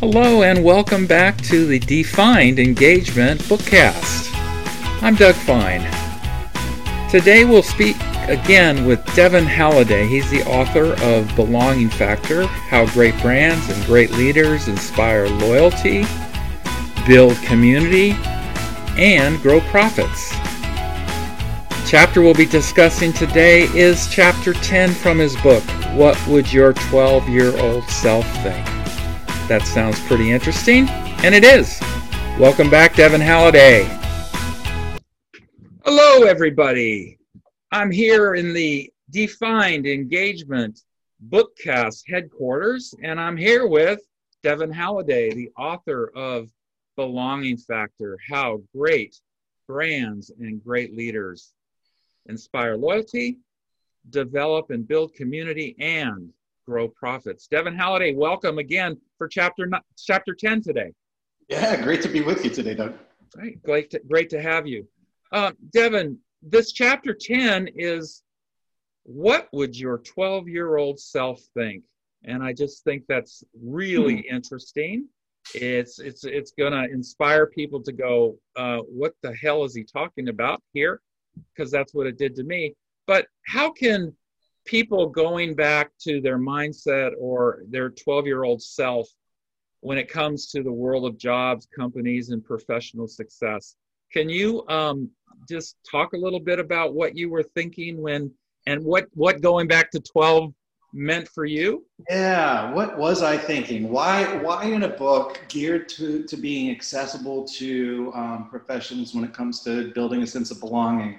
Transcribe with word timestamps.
Hello, 0.00 0.42
and 0.42 0.62
welcome 0.62 1.06
back 1.06 1.40
to 1.40 1.64
the 1.64 1.78
Defined 1.78 2.58
Engagement 2.58 3.40
Bookcast. 3.44 4.30
I'm 5.02 5.14
Doug 5.14 5.34
Fine. 5.34 5.80
Today 7.10 7.46
we'll 7.46 7.62
speak 7.62 7.96
again 8.28 8.84
with 8.84 9.02
Devin 9.14 9.46
Halliday. 9.46 10.06
He's 10.06 10.28
the 10.30 10.44
author 10.44 11.02
of 11.02 11.34
Belonging 11.34 11.88
Factor 11.88 12.46
How 12.46 12.84
Great 12.92 13.18
Brands 13.22 13.70
and 13.70 13.86
Great 13.86 14.10
Leaders 14.10 14.68
Inspire 14.68 15.28
Loyalty, 15.28 16.04
Build 17.06 17.38
Community, 17.38 18.10
and 18.98 19.40
Grow 19.40 19.62
Profits. 19.62 20.30
Chapter 21.88 22.20
we'll 22.20 22.34
be 22.34 22.44
discussing 22.44 23.14
today 23.14 23.62
is 23.74 24.08
chapter 24.08 24.52
10 24.52 24.92
from 24.92 25.18
his 25.18 25.34
book, 25.36 25.64
What 25.94 26.22
Would 26.26 26.52
Your 26.52 26.74
12 26.74 27.30
Year 27.30 27.58
Old 27.58 27.84
Self 27.84 28.30
Think? 28.42 28.75
That 29.48 29.62
sounds 29.64 30.00
pretty 30.08 30.32
interesting, 30.32 30.88
and 31.22 31.32
it 31.32 31.44
is. 31.44 31.80
Welcome 32.36 32.68
back, 32.68 32.96
Devin 32.96 33.20
Halliday. 33.20 33.84
Hello, 35.84 36.24
everybody. 36.24 37.20
I'm 37.70 37.92
here 37.92 38.34
in 38.34 38.52
the 38.52 38.92
Defined 39.10 39.86
Engagement 39.86 40.80
Bookcast 41.28 42.10
headquarters, 42.10 42.92
and 43.04 43.20
I'm 43.20 43.36
here 43.36 43.68
with 43.68 44.00
Devin 44.42 44.72
Halliday, 44.72 45.32
the 45.32 45.50
author 45.56 46.10
of 46.16 46.50
Belonging 46.96 47.56
Factor 47.56 48.18
How 48.28 48.60
Great 48.76 49.14
Brands 49.68 50.32
and 50.40 50.60
Great 50.64 50.96
Leaders 50.96 51.52
Inspire 52.28 52.76
Loyalty, 52.76 53.38
Develop 54.10 54.70
and 54.70 54.88
Build 54.88 55.14
Community, 55.14 55.76
and 55.78 56.32
grow 56.66 56.88
profits. 56.88 57.46
Devin 57.46 57.76
Halliday, 57.76 58.14
welcome 58.14 58.58
again 58.58 58.98
for 59.18 59.28
chapter 59.28 59.68
chapter 59.96 60.34
10 60.34 60.62
today. 60.62 60.92
Yeah, 61.48 61.80
great 61.80 62.02
to 62.02 62.08
be 62.08 62.22
with 62.22 62.44
you 62.44 62.50
today, 62.50 62.74
Doug. 62.74 62.94
Right, 63.36 63.62
great 63.62 63.90
to, 63.90 64.00
great 64.00 64.30
to 64.30 64.42
have 64.42 64.66
you. 64.66 64.86
Uh, 65.32 65.52
Devin, 65.70 66.18
this 66.42 66.72
chapter 66.72 67.14
10 67.14 67.68
is 67.76 68.22
what 69.04 69.48
would 69.52 69.78
your 69.78 69.98
12 69.98 70.48
year 70.48 70.76
old 70.76 70.98
self 70.98 71.40
think? 71.54 71.84
And 72.24 72.42
I 72.42 72.52
just 72.52 72.82
think 72.82 73.04
that's 73.08 73.44
really 73.62 74.22
hmm. 74.28 74.34
interesting. 74.34 75.08
It's 75.54 76.00
it's 76.00 76.24
it's 76.24 76.50
going 76.50 76.72
to 76.72 76.92
inspire 76.92 77.46
people 77.46 77.80
to 77.84 77.92
go, 77.92 78.36
uh, 78.56 78.78
what 78.78 79.14
the 79.22 79.32
hell 79.36 79.62
is 79.62 79.76
he 79.76 79.84
talking 79.84 80.28
about 80.28 80.60
here? 80.72 81.00
Because 81.54 81.70
that's 81.70 81.94
what 81.94 82.08
it 82.08 82.18
did 82.18 82.34
to 82.36 82.42
me. 82.42 82.74
But 83.06 83.28
how 83.46 83.70
can 83.70 84.12
people 84.66 85.08
going 85.08 85.54
back 85.54 85.90
to 86.00 86.20
their 86.20 86.38
mindset 86.38 87.12
or 87.18 87.62
their 87.68 87.90
12 87.90 88.26
year 88.26 88.44
old 88.44 88.62
self 88.62 89.08
when 89.80 89.98
it 89.98 90.08
comes 90.08 90.46
to 90.48 90.62
the 90.62 90.72
world 90.72 91.04
of 91.04 91.16
jobs, 91.16 91.66
companies, 91.74 92.30
and 92.30 92.44
professional 92.44 93.06
success. 93.06 93.76
Can 94.12 94.28
you 94.28 94.66
um, 94.68 95.10
just 95.48 95.76
talk 95.88 96.12
a 96.12 96.16
little 96.16 96.40
bit 96.40 96.58
about 96.58 96.94
what 96.94 97.16
you 97.16 97.30
were 97.30 97.42
thinking 97.42 98.00
when 98.00 98.30
and 98.66 98.84
what 98.84 99.06
what 99.14 99.40
going 99.40 99.68
back 99.68 99.90
to 99.92 100.00
12 100.00 100.52
meant 100.92 101.28
for 101.28 101.44
you? 101.44 101.84
Yeah, 102.10 102.72
what 102.72 102.98
was 102.98 103.22
I 103.22 103.36
thinking? 103.36 103.90
Why 103.90 104.24
why 104.38 104.64
in 104.64 104.82
a 104.82 104.88
book 104.88 105.40
geared 105.48 105.88
to 105.90 106.24
to 106.24 106.36
being 106.36 106.70
accessible 106.70 107.44
to 107.44 108.12
um, 108.14 108.48
professionals 108.50 109.14
when 109.14 109.24
it 109.24 109.32
comes 109.32 109.62
to 109.64 109.92
building 109.92 110.22
a 110.22 110.26
sense 110.26 110.50
of 110.50 110.60
belonging? 110.60 111.18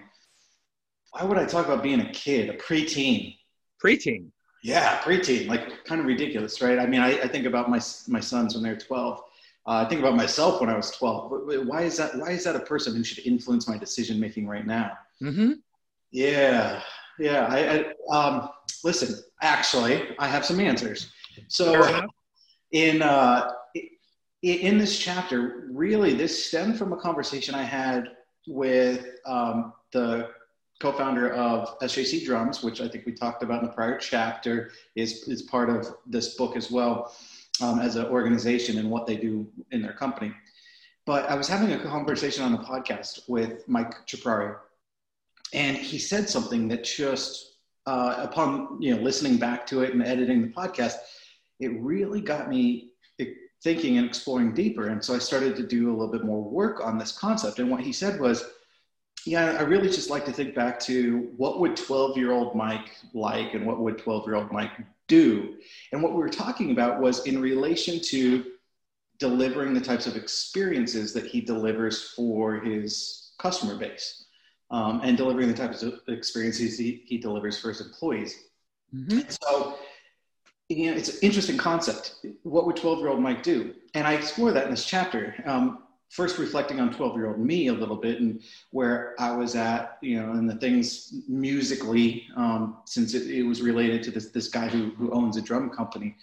Why 1.12 1.24
would 1.24 1.38
I 1.38 1.46
talk 1.46 1.66
about 1.66 1.84
being 1.84 2.02
a 2.02 2.12
kid, 2.12 2.50
a 2.50 2.58
preteen? 2.58 3.37
Preteen. 3.84 4.32
Yeah, 4.64 5.00
preteen, 5.00 5.48
like 5.48 5.86
kind 5.86 6.02
of 6.02 6.08
ridiculous, 6.08 6.62
right? 6.62 6.80
I 6.80 6.86
mean, 6.88 7.02
I, 7.02 7.20
I 7.22 7.28
think 7.28 7.46
about 7.46 7.70
my 7.70 7.80
my 8.08 8.20
sons 8.20 8.56
when 8.56 8.64
they're 8.64 8.78
12. 8.78 9.20
Uh, 9.20 9.84
I 9.86 9.86
think 9.90 10.00
about 10.00 10.16
myself 10.16 10.62
when 10.62 10.70
I 10.70 10.76
was 10.76 10.92
12. 10.92 11.66
Why 11.66 11.84
is 11.84 11.98
that? 11.98 12.16
Why 12.18 12.32
is 12.32 12.44
that 12.46 12.56
a 12.56 12.62
person 12.62 12.96
who 12.96 13.04
should 13.04 13.26
influence 13.26 13.68
my 13.68 13.78
decision 13.78 14.20
making 14.20 14.48
right 14.48 14.66
now? 14.66 14.98
Mm-hmm. 15.22 15.54
Yeah, 16.12 16.82
yeah. 17.20 17.48
I, 17.50 17.94
I 18.12 18.16
um, 18.16 18.50
listen. 18.84 19.24
Actually, 19.42 20.16
I 20.20 20.28
have 20.28 20.46
some 20.46 20.60
answers. 20.60 21.12
So, 21.50 22.08
in 22.72 23.02
uh, 23.02 23.52
in 24.42 24.78
this 24.78 24.98
chapter, 24.98 25.68
really, 25.72 26.14
this 26.14 26.46
stemmed 26.46 26.78
from 26.78 26.94
a 26.94 26.98
conversation 26.98 27.54
I 27.54 27.64
had 27.64 28.06
with 28.48 29.06
um, 29.26 29.74
the 29.92 30.30
co-founder 30.80 31.34
of 31.34 31.80
SJC 31.80 32.26
Drums, 32.26 32.64
which 32.64 32.82
I 32.82 32.88
think 32.88 33.06
we 33.06 33.12
talked 33.12 33.44
about 33.44 33.62
in 33.62 33.68
the 33.68 33.74
prior 33.74 33.98
chapter, 33.98 34.72
is 34.96 35.28
is 35.28 35.42
part 35.44 35.70
of 35.70 35.88
this 36.06 36.36
book 36.36 36.56
as 36.56 36.70
well 36.70 37.16
um, 37.62 37.80
as 37.80 37.96
an 37.96 38.06
organization 38.06 38.78
and 38.78 38.90
what 38.90 39.08
they 39.08 39.16
do 39.16 39.48
in 39.72 39.82
their 39.82 39.94
company. 39.94 40.34
But 41.06 41.30
I 41.30 41.36
was 41.36 41.48
having 41.48 41.72
a 41.72 41.80
conversation 41.80 42.44
on 42.44 42.52
the 42.52 42.60
podcast 42.60 43.30
with 43.30 43.68
Mike 43.68 44.06
Ciprari, 44.08 44.56
and 45.54 45.78
he 45.78 45.98
said 45.98 46.30
something 46.30 46.68
that 46.68 46.84
just 46.84 47.58
uh, 47.86 48.16
upon 48.20 48.82
you 48.82 48.96
know 48.96 49.02
listening 49.02 49.38
back 49.38 49.66
to 49.68 49.82
it 49.82 49.94
and 49.94 50.04
editing 50.04 50.42
the 50.42 50.50
podcast, 50.50 50.96
it 51.60 51.72
really 51.80 52.22
got 52.22 52.50
me 52.50 52.92
thinking 53.64 53.98
and 53.98 54.08
exploring 54.08 54.54
deeper. 54.54 54.88
And 54.88 55.04
so 55.04 55.16
I 55.16 55.20
started 55.20 55.56
to 55.56 55.66
do 55.66 55.90
a 55.90 55.94
little 55.94 56.12
bit 56.12 56.24
more 56.24 56.44
work 56.44 56.86
on 56.86 56.98
this 56.98 57.12
concept. 57.12 57.60
And 57.60 57.70
what 57.70 57.82
he 57.82 57.92
said 57.92 58.20
was 58.20 58.44
yeah, 59.26 59.58
I 59.60 59.64
really 59.64 59.90
just 59.90 60.10
like 60.10 60.26
to 60.26 60.32
think 60.32 60.56
back 60.56 60.80
to 60.82 61.32
what 61.36 61.60
would 61.60 61.76
12 61.76 62.18
year 62.18 62.32
old 62.32 62.56
Mike 62.56 62.96
like 63.14 63.54
and 63.54 63.66
what 63.66 63.80
would 63.80 63.98
12 63.98 64.26
year 64.26 64.36
old 64.36 64.52
Mike 64.52 64.72
do. 65.08 65.56
And 65.92 66.02
what 66.02 66.14
we 66.14 66.20
were 66.20 66.30
talking 66.30 66.72
about 66.72 67.02
was 67.02 67.26
in 67.26 67.42
relation 67.42 68.00
to 68.02 68.46
delivering 69.20 69.74
the 69.74 69.82
types 69.82 70.08
of 70.08 70.16
experiences 70.16 71.14
that 71.14 71.26
he 71.26 71.42
delivers 71.42 72.12
for 72.12 72.60
his 72.60 73.32
customer 73.40 73.76
base 73.76 74.26
um, 74.70 75.02
and 75.04 75.18
delivering 75.18 75.48
the 75.48 75.54
types 75.54 75.84
of 75.84 76.00
experiences 76.08 76.78
he, 76.78 77.04
he 77.06 77.18
delivers 77.18 77.60
for 77.60 77.70
his 77.70 77.82
employees. 77.82 78.46
Mm-hmm. 78.94 79.22
So, 79.42 79.78
you 80.70 80.92
know, 80.92 80.98
it's 80.98 81.10
an 81.10 81.20
interesting 81.22 81.58
concept. 81.58 82.26
What 82.44 82.66
would 82.66 82.76
12 82.76 83.00
year 83.00 83.08
old 83.10 83.20
Mike 83.20 83.44
do? 83.44 83.74
And 83.94 84.06
I 84.06 84.14
explore 84.14 84.52
that 84.52 84.66
in 84.66 84.72
this 84.72 84.86
chapter. 84.86 85.36
Um, 85.46 85.84
first 86.10 86.38
reflecting 86.38 86.80
on 86.80 86.94
12 86.94 87.16
year 87.16 87.28
old 87.28 87.40
me 87.40 87.68
a 87.68 87.74
little 87.74 87.96
bit 87.96 88.22
and 88.22 88.42
where 88.72 89.14
I 89.20 89.36
was 89.36 89.56
at, 89.56 89.98
you 90.02 90.22
know, 90.22 90.32
and 90.32 90.50
the 90.50 90.56
things 90.56 91.14
musically, 91.28 92.28
um, 92.36 92.78
since 92.86 93.14
it, 93.14 93.30
it, 93.30 93.44
was 93.44 93.62
related 93.62 94.04
to 94.04 94.12
this, 94.12 94.30
this 94.30 94.48
guy 94.48 94.68
who, 94.68 94.92
who 94.92 95.12
owns 95.12 95.38
a 95.38 95.42
drum 95.42 95.70
company 95.70 96.16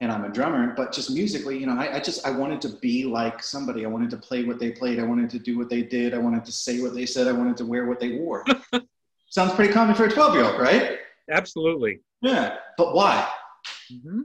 and 0.00 0.10
I'm 0.10 0.24
a 0.24 0.28
drummer, 0.28 0.74
but 0.76 0.92
just 0.92 1.10
musically, 1.10 1.58
you 1.58 1.66
know, 1.66 1.74
I, 1.74 1.96
I 1.96 2.00
just, 2.00 2.26
I 2.26 2.30
wanted 2.30 2.60
to 2.62 2.70
be 2.80 3.04
like 3.04 3.42
somebody. 3.42 3.84
I 3.84 3.88
wanted 3.88 4.10
to 4.10 4.16
play 4.16 4.44
what 4.44 4.58
they 4.58 4.72
played. 4.72 4.98
I 4.98 5.04
wanted 5.04 5.30
to 5.30 5.38
do 5.38 5.56
what 5.56 5.70
they 5.70 5.82
did. 5.82 6.12
I 6.12 6.18
wanted 6.18 6.44
to 6.44 6.52
say 6.52 6.82
what 6.82 6.94
they 6.94 7.06
said. 7.06 7.28
I 7.28 7.32
wanted 7.32 7.56
to 7.58 7.64
wear 7.64 7.86
what 7.86 8.00
they 8.00 8.18
wore. 8.18 8.44
Sounds 9.30 9.54
pretty 9.54 9.72
common 9.72 9.94
for 9.94 10.04
a 10.04 10.10
12 10.10 10.34
year 10.34 10.44
old, 10.44 10.60
right? 10.60 10.98
Absolutely. 11.30 12.00
Yeah. 12.20 12.56
But 12.76 12.94
why? 12.94 13.28
Mm-hmm. 13.92 14.22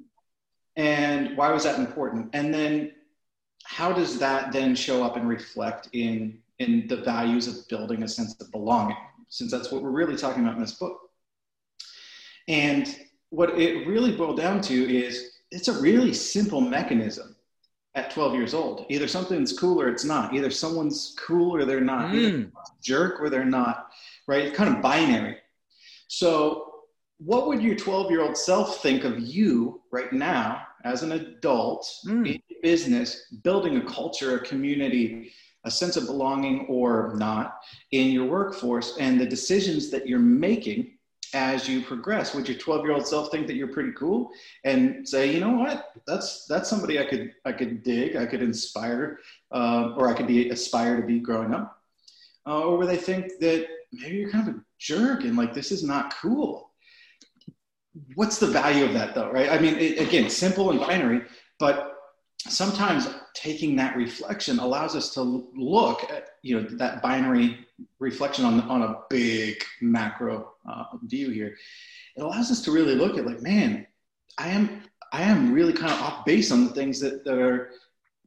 And 0.77 1.37
why 1.37 1.51
was 1.51 1.63
that 1.63 1.79
important? 1.79 2.29
And 2.33 2.53
then 2.53 2.93
how 3.67 3.91
does 3.91 4.17
that 4.19 4.51
then 4.51 4.75
show 4.75 5.03
up 5.03 5.17
and 5.17 5.27
reflect 5.27 5.89
in 5.93 6.39
in 6.59 6.87
the 6.87 6.97
values 6.97 7.47
of 7.47 7.67
building 7.67 8.03
a 8.03 8.07
sense 8.07 8.35
of 8.41 8.51
belonging 8.51 8.97
since 9.29 9.51
that's 9.51 9.71
what 9.71 9.83
we're 9.83 9.91
really 9.91 10.15
talking 10.15 10.43
about 10.43 10.55
in 10.55 10.61
this 10.61 10.73
book? 10.73 10.99
And 12.47 12.97
what 13.29 13.59
it 13.59 13.85
really 13.85 14.15
boiled 14.15 14.37
down 14.37 14.61
to 14.61 14.95
is 14.95 15.31
it's 15.51 15.67
a 15.67 15.81
really 15.81 16.13
simple 16.13 16.61
mechanism 16.61 17.35
at 17.93 18.09
12 18.11 18.35
years 18.35 18.53
old. 18.53 18.85
Either 18.89 19.07
something's 19.07 19.57
cool 19.57 19.81
or 19.81 19.89
it's 19.89 20.05
not. 20.05 20.33
Either 20.33 20.49
someone's 20.49 21.15
cool 21.19 21.53
or 21.53 21.65
they're 21.65 21.81
not. 21.81 22.13
Mm. 22.13 22.51
jerk 22.81 23.19
or 23.19 23.29
they're 23.29 23.45
not 23.45 23.87
right? 24.27 24.45
It's 24.45 24.57
kind 24.57 24.75
of 24.75 24.81
binary. 24.81 25.37
So 26.07 26.73
what 27.17 27.47
would 27.47 27.61
your 27.61 27.75
12 27.75 28.11
year 28.11 28.21
old 28.21 28.37
self 28.37 28.81
think 28.81 29.03
of 29.03 29.19
you 29.19 29.81
right 29.91 30.13
now 30.13 30.63
as 30.83 31.01
an 31.01 31.13
adult 31.13 31.89
mm. 32.05 32.35
in 32.35 32.41
business, 32.61 33.31
building 33.43 33.77
a 33.77 33.85
culture, 33.85 34.37
a 34.37 34.39
community, 34.39 35.31
a 35.63 35.71
sense 35.71 35.97
of 35.97 36.05
belonging 36.05 36.65
or 36.67 37.13
not 37.15 37.59
in 37.91 38.11
your 38.11 38.25
workforce, 38.25 38.97
and 38.99 39.19
the 39.19 39.25
decisions 39.25 39.89
that 39.89 40.07
you're 40.07 40.19
making 40.19 40.97
as 41.33 41.67
you 41.67 41.81
progress. 41.81 42.33
Would 42.33 42.47
your 42.47 42.57
12 42.57 42.85
year 42.85 42.93
old 42.93 43.07
self 43.07 43.31
think 43.31 43.47
that 43.47 43.55
you're 43.55 43.67
pretty 43.67 43.91
cool 43.91 44.29
and 44.63 45.07
say 45.07 45.31
you 45.33 45.39
know 45.39 45.51
what? 45.51 45.91
That's 46.05 46.45
that's 46.45 46.69
somebody 46.69 46.99
i 46.99 47.05
could 47.05 47.33
i 47.45 47.51
could 47.51 47.83
dig 47.83 48.15
i 48.15 48.25
could 48.25 48.41
inspire 48.41 49.19
uh, 49.51 49.93
or 49.97 50.07
i 50.07 50.13
could 50.13 50.27
be 50.27 50.49
aspire 50.49 50.99
to 50.99 51.05
be 51.05 51.19
growing 51.19 51.53
up. 51.53 51.81
Uh, 52.45 52.61
or 52.61 52.77
would 52.77 52.87
they 52.87 52.97
think 52.97 53.25
that 53.41 53.67
maybe 53.91 54.17
you're 54.17 54.29
kind 54.29 54.47
of 54.47 54.55
a 54.55 54.59
jerk 54.79 55.23
and 55.23 55.35
like 55.35 55.53
this 55.53 55.71
is 55.71 55.83
not 55.83 56.13
cool. 56.15 56.71
What's 58.15 58.37
the 58.37 58.47
value 58.47 58.85
of 58.85 58.93
that 58.93 59.13
though 59.13 59.31
right? 59.31 59.49
I 59.49 59.59
mean 59.59 59.75
it, 59.75 59.99
again 59.99 60.29
simple 60.29 60.71
and 60.71 60.79
binary 60.79 61.23
but 61.59 61.96
sometimes 62.49 63.07
taking 63.33 63.75
that 63.75 63.95
reflection 63.95 64.59
allows 64.59 64.95
us 64.95 65.13
to 65.13 65.49
look 65.55 66.09
at 66.11 66.29
you 66.41 66.59
know 66.59 66.67
that 66.77 67.01
binary 67.01 67.65
reflection 67.99 68.45
on, 68.45 68.61
on 68.61 68.81
a 68.81 68.99
big 69.09 69.63
macro 69.81 70.53
uh, 70.69 70.83
view 71.03 71.29
here 71.29 71.55
it 72.15 72.21
allows 72.21 72.51
us 72.51 72.61
to 72.61 72.71
really 72.71 72.95
look 72.95 73.17
at 73.17 73.25
like 73.25 73.41
man 73.41 73.85
i 74.37 74.47
am 74.47 74.81
I 75.11 75.21
am 75.21 75.53
really 75.53 75.73
kind 75.73 75.91
of 75.91 76.01
off 76.01 76.25
base 76.25 76.51
on 76.51 76.65
the 76.65 76.71
things 76.71 76.99
that, 76.99 77.23
that 77.25 77.39
are 77.39 77.71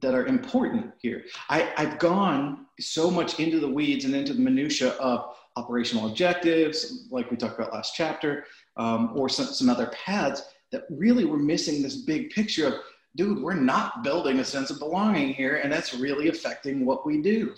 that 0.01 0.15
are 0.15 0.25
important 0.25 0.91
here. 0.99 1.25
I, 1.47 1.71
I've 1.77 1.99
gone 1.99 2.65
so 2.79 3.11
much 3.11 3.39
into 3.39 3.59
the 3.59 3.67
weeds 3.67 4.03
and 4.05 4.15
into 4.15 4.33
the 4.33 4.41
minutia 4.41 4.93
of 4.93 5.35
operational 5.57 6.07
objectives, 6.07 7.07
like 7.11 7.29
we 7.29 7.37
talked 7.37 7.59
about 7.59 7.71
last 7.71 7.93
chapter, 7.95 8.45
um, 8.77 9.11
or 9.15 9.29
some, 9.29 9.45
some 9.45 9.69
other 9.69 9.91
paths 9.93 10.41
that 10.71 10.85
really 10.89 11.25
we're 11.25 11.37
missing 11.37 11.83
this 11.83 11.97
big 11.97 12.31
picture 12.31 12.65
of, 12.65 12.73
dude, 13.15 13.41
we're 13.41 13.53
not 13.53 14.03
building 14.03 14.39
a 14.39 14.45
sense 14.45 14.69
of 14.69 14.79
belonging 14.79 15.33
here, 15.33 15.57
and 15.57 15.71
that's 15.71 15.93
really 15.93 16.29
affecting 16.29 16.85
what 16.85 17.05
we 17.05 17.21
do. 17.21 17.53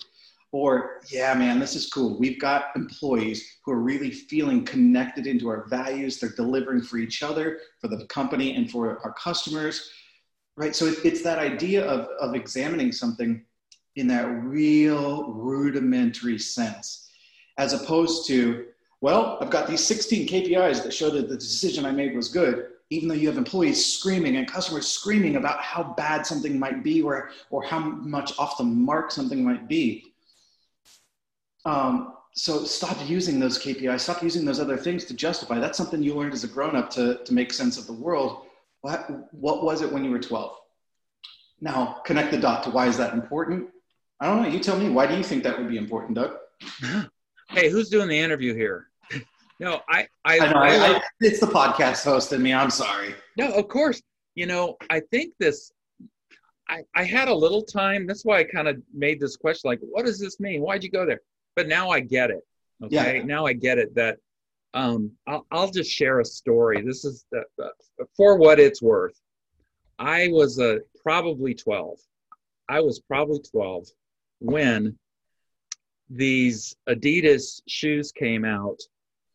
Or, 0.51 1.01
yeah, 1.11 1.33
man, 1.33 1.59
this 1.59 1.75
is 1.75 1.89
cool. 1.89 2.19
We've 2.19 2.39
got 2.39 2.65
employees 2.75 3.57
who 3.65 3.71
are 3.71 3.79
really 3.79 4.11
feeling 4.11 4.63
connected 4.63 5.25
into 5.25 5.49
our 5.49 5.65
values. 5.67 6.19
They're 6.19 6.29
delivering 6.29 6.83
for 6.83 6.97
each 6.97 7.23
other, 7.23 7.59
for 7.81 7.87
the 7.87 8.05
company, 8.05 8.55
and 8.55 8.69
for 8.69 8.99
our 9.03 9.13
customers, 9.13 9.89
right? 10.55 10.75
So 10.75 10.93
it's 11.03 11.23
that 11.23 11.39
idea 11.39 11.83
of, 11.85 12.07
of 12.19 12.35
examining 12.35 12.91
something 12.91 13.43
in 13.95 14.07
that 14.07 14.25
real 14.43 15.33
rudimentary 15.33 16.37
sense, 16.37 17.09
as 17.57 17.73
opposed 17.73 18.27
to, 18.27 18.67
well, 19.01 19.39
I've 19.41 19.49
got 19.49 19.67
these 19.67 19.83
16 19.83 20.27
KPIs 20.27 20.83
that 20.83 20.93
show 20.93 21.09
that 21.11 21.29
the 21.29 21.35
decision 21.35 21.85
I 21.85 21.91
made 21.91 22.15
was 22.15 22.29
good, 22.29 22.67
even 22.89 23.07
though 23.07 23.15
you 23.15 23.27
have 23.27 23.37
employees 23.37 23.93
screaming 23.93 24.35
and 24.37 24.47
customers 24.47 24.87
screaming 24.87 25.35
about 25.35 25.61
how 25.61 25.93
bad 25.97 26.25
something 26.25 26.59
might 26.59 26.83
be 26.83 27.01
or, 27.01 27.29
or 27.49 27.63
how 27.63 27.79
much 27.79 28.37
off 28.37 28.57
the 28.57 28.63
mark 28.63 29.11
something 29.11 29.43
might 29.43 29.67
be 29.67 30.13
um, 31.65 32.13
so 32.35 32.63
stop 32.63 32.97
using 33.07 33.39
those 33.39 33.59
KPIs, 33.59 34.01
stop 34.01 34.23
using 34.23 34.43
those 34.43 34.59
other 34.59 34.77
things 34.77 35.05
to 35.05 35.13
justify. 35.13 35.59
That's 35.59 35.77
something 35.77 36.01
you 36.01 36.15
learned 36.15 36.33
as 36.33 36.43
a 36.43 36.47
grown 36.47 36.75
up 36.75 36.89
to, 36.91 37.23
to 37.23 37.33
make 37.33 37.53
sense 37.53 37.77
of 37.77 37.85
the 37.85 37.93
world. 37.93 38.45
What, 38.81 39.09
what 39.33 39.63
was 39.63 39.81
it 39.81 39.91
when 39.91 40.03
you 40.03 40.11
were 40.11 40.19
12? 40.19 40.55
Now, 41.61 42.01
connect 42.05 42.31
the 42.31 42.39
dot 42.39 42.63
to 42.63 42.71
why 42.71 42.87
is 42.87 42.97
that 42.97 43.13
important? 43.13 43.69
I 44.19 44.27
don't 44.27 44.41
know. 44.41 44.49
You 44.49 44.59
tell 44.59 44.77
me. 44.77 44.89
Why 44.89 45.07
do 45.07 45.15
you 45.15 45.23
think 45.23 45.43
that 45.43 45.57
would 45.57 45.69
be 45.69 45.77
important, 45.77 46.15
Doug? 46.15 46.37
Hey, 47.49 47.69
who's 47.69 47.89
doing 47.89 48.07
the 48.07 48.17
interview 48.17 48.55
here? 48.55 48.87
No, 49.63 49.81
I, 49.89 50.07
I, 50.25 50.39
I, 50.39 50.51
know, 50.51 50.59
I, 50.59 50.95
I 50.95 51.01
it's 51.21 51.39
the 51.39 51.47
podcast 51.47 52.03
host 52.03 52.33
in 52.33 52.41
me. 52.43 52.53
I'm 52.53 52.69
sorry. 52.69 53.15
No, 53.37 53.51
of 53.51 53.67
course. 53.67 54.01
You 54.35 54.45
know, 54.47 54.77
I 54.89 55.01
think 55.11 55.33
this 55.39 55.71
I, 56.69 56.83
I 56.95 57.03
had 57.03 57.27
a 57.27 57.33
little 57.33 57.61
time. 57.61 58.07
That's 58.07 58.25
why 58.25 58.39
I 58.39 58.43
kind 58.43 58.67
of 58.67 58.77
made 58.93 59.19
this 59.19 59.35
question 59.35 59.69
like, 59.69 59.79
what 59.81 60.05
does 60.05 60.19
this 60.19 60.39
mean? 60.39 60.61
Why'd 60.61 60.83
you 60.83 60.89
go 60.89 61.05
there? 61.05 61.21
but 61.55 61.67
now 61.67 61.89
I 61.89 61.99
get 61.99 62.29
it. 62.29 62.41
Okay, 62.83 63.17
yeah. 63.17 63.23
now 63.23 63.45
I 63.45 63.53
get 63.53 63.77
it 63.77 63.93
that 63.95 64.17
um, 64.73 65.11
I'll, 65.27 65.45
I'll 65.51 65.71
just 65.71 65.91
share 65.91 66.19
a 66.19 66.25
story. 66.25 66.81
This 66.81 67.05
is 67.05 67.25
the, 67.31 67.43
for 68.17 68.37
what 68.37 68.59
it's 68.59 68.81
worth. 68.81 69.19
I 69.99 70.29
was 70.29 70.59
a 70.59 70.79
probably 71.01 71.53
12. 71.53 71.97
I 72.67 72.79
was 72.79 72.99
probably 72.99 73.39
12 73.39 73.87
when 74.39 74.97
these 76.09 76.75
Adidas 76.89 77.61
shoes 77.67 78.11
came 78.11 78.43
out 78.43 78.79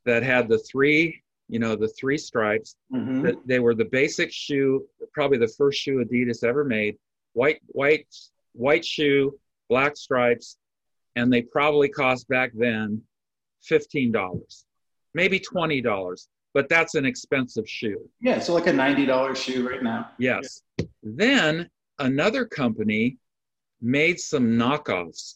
that 0.08 0.22
had 0.22 0.48
the 0.48 0.58
three, 0.58 1.22
you 1.48 1.58
know, 1.58 1.76
the 1.76 1.88
three 1.88 2.16
stripes. 2.16 2.76
Mm-hmm. 2.92 3.22
That 3.22 3.46
they 3.46 3.60
were 3.60 3.74
the 3.74 3.84
basic 3.84 4.32
shoe, 4.32 4.86
probably 5.12 5.36
the 5.38 5.48
first 5.48 5.78
shoe 5.78 6.02
Adidas 6.04 6.42
ever 6.42 6.64
made. 6.64 6.96
White, 7.34 7.60
white, 7.66 8.06
white 8.54 8.84
shoe, 8.84 9.38
black 9.68 9.96
stripes, 9.96 10.56
and 11.14 11.30
they 11.30 11.42
probably 11.42 11.90
cost 11.90 12.26
back 12.28 12.52
then 12.54 13.02
$15, 13.70 14.64
maybe 15.12 15.38
$20, 15.38 16.26
but 16.54 16.68
that's 16.70 16.94
an 16.94 17.04
expensive 17.04 17.68
shoe. 17.68 18.08
Yeah, 18.20 18.38
so 18.38 18.54
like 18.54 18.66
a 18.66 18.72
$90 18.72 19.36
shoe 19.36 19.68
right 19.68 19.82
now. 19.82 20.10
Yes. 20.18 20.62
Yeah. 20.78 20.86
Then 21.02 21.70
another 21.98 22.46
company 22.46 23.18
made 23.82 24.18
some 24.18 24.52
knockoffs 24.52 25.34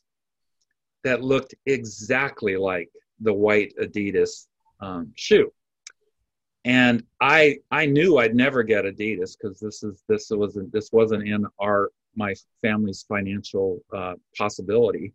that 1.04 1.22
looked 1.22 1.54
exactly 1.66 2.56
like 2.56 2.88
the 3.20 3.34
white 3.34 3.74
Adidas 3.80 4.46
um, 4.82 5.12
shoe. 5.16 5.52
And 6.64 7.04
I 7.20 7.58
I 7.70 7.86
knew 7.86 8.18
I'd 8.18 8.34
never 8.34 8.62
get 8.62 8.84
Adidas 8.84 9.36
because 9.36 9.58
this 9.58 9.82
is 9.82 10.02
this 10.08 10.28
wasn't 10.30 10.72
this 10.72 10.90
wasn't 10.92 11.26
in 11.26 11.46
our 11.60 11.90
my 12.14 12.34
family's 12.60 13.04
financial 13.08 13.80
uh, 13.92 14.14
possibility 14.36 15.12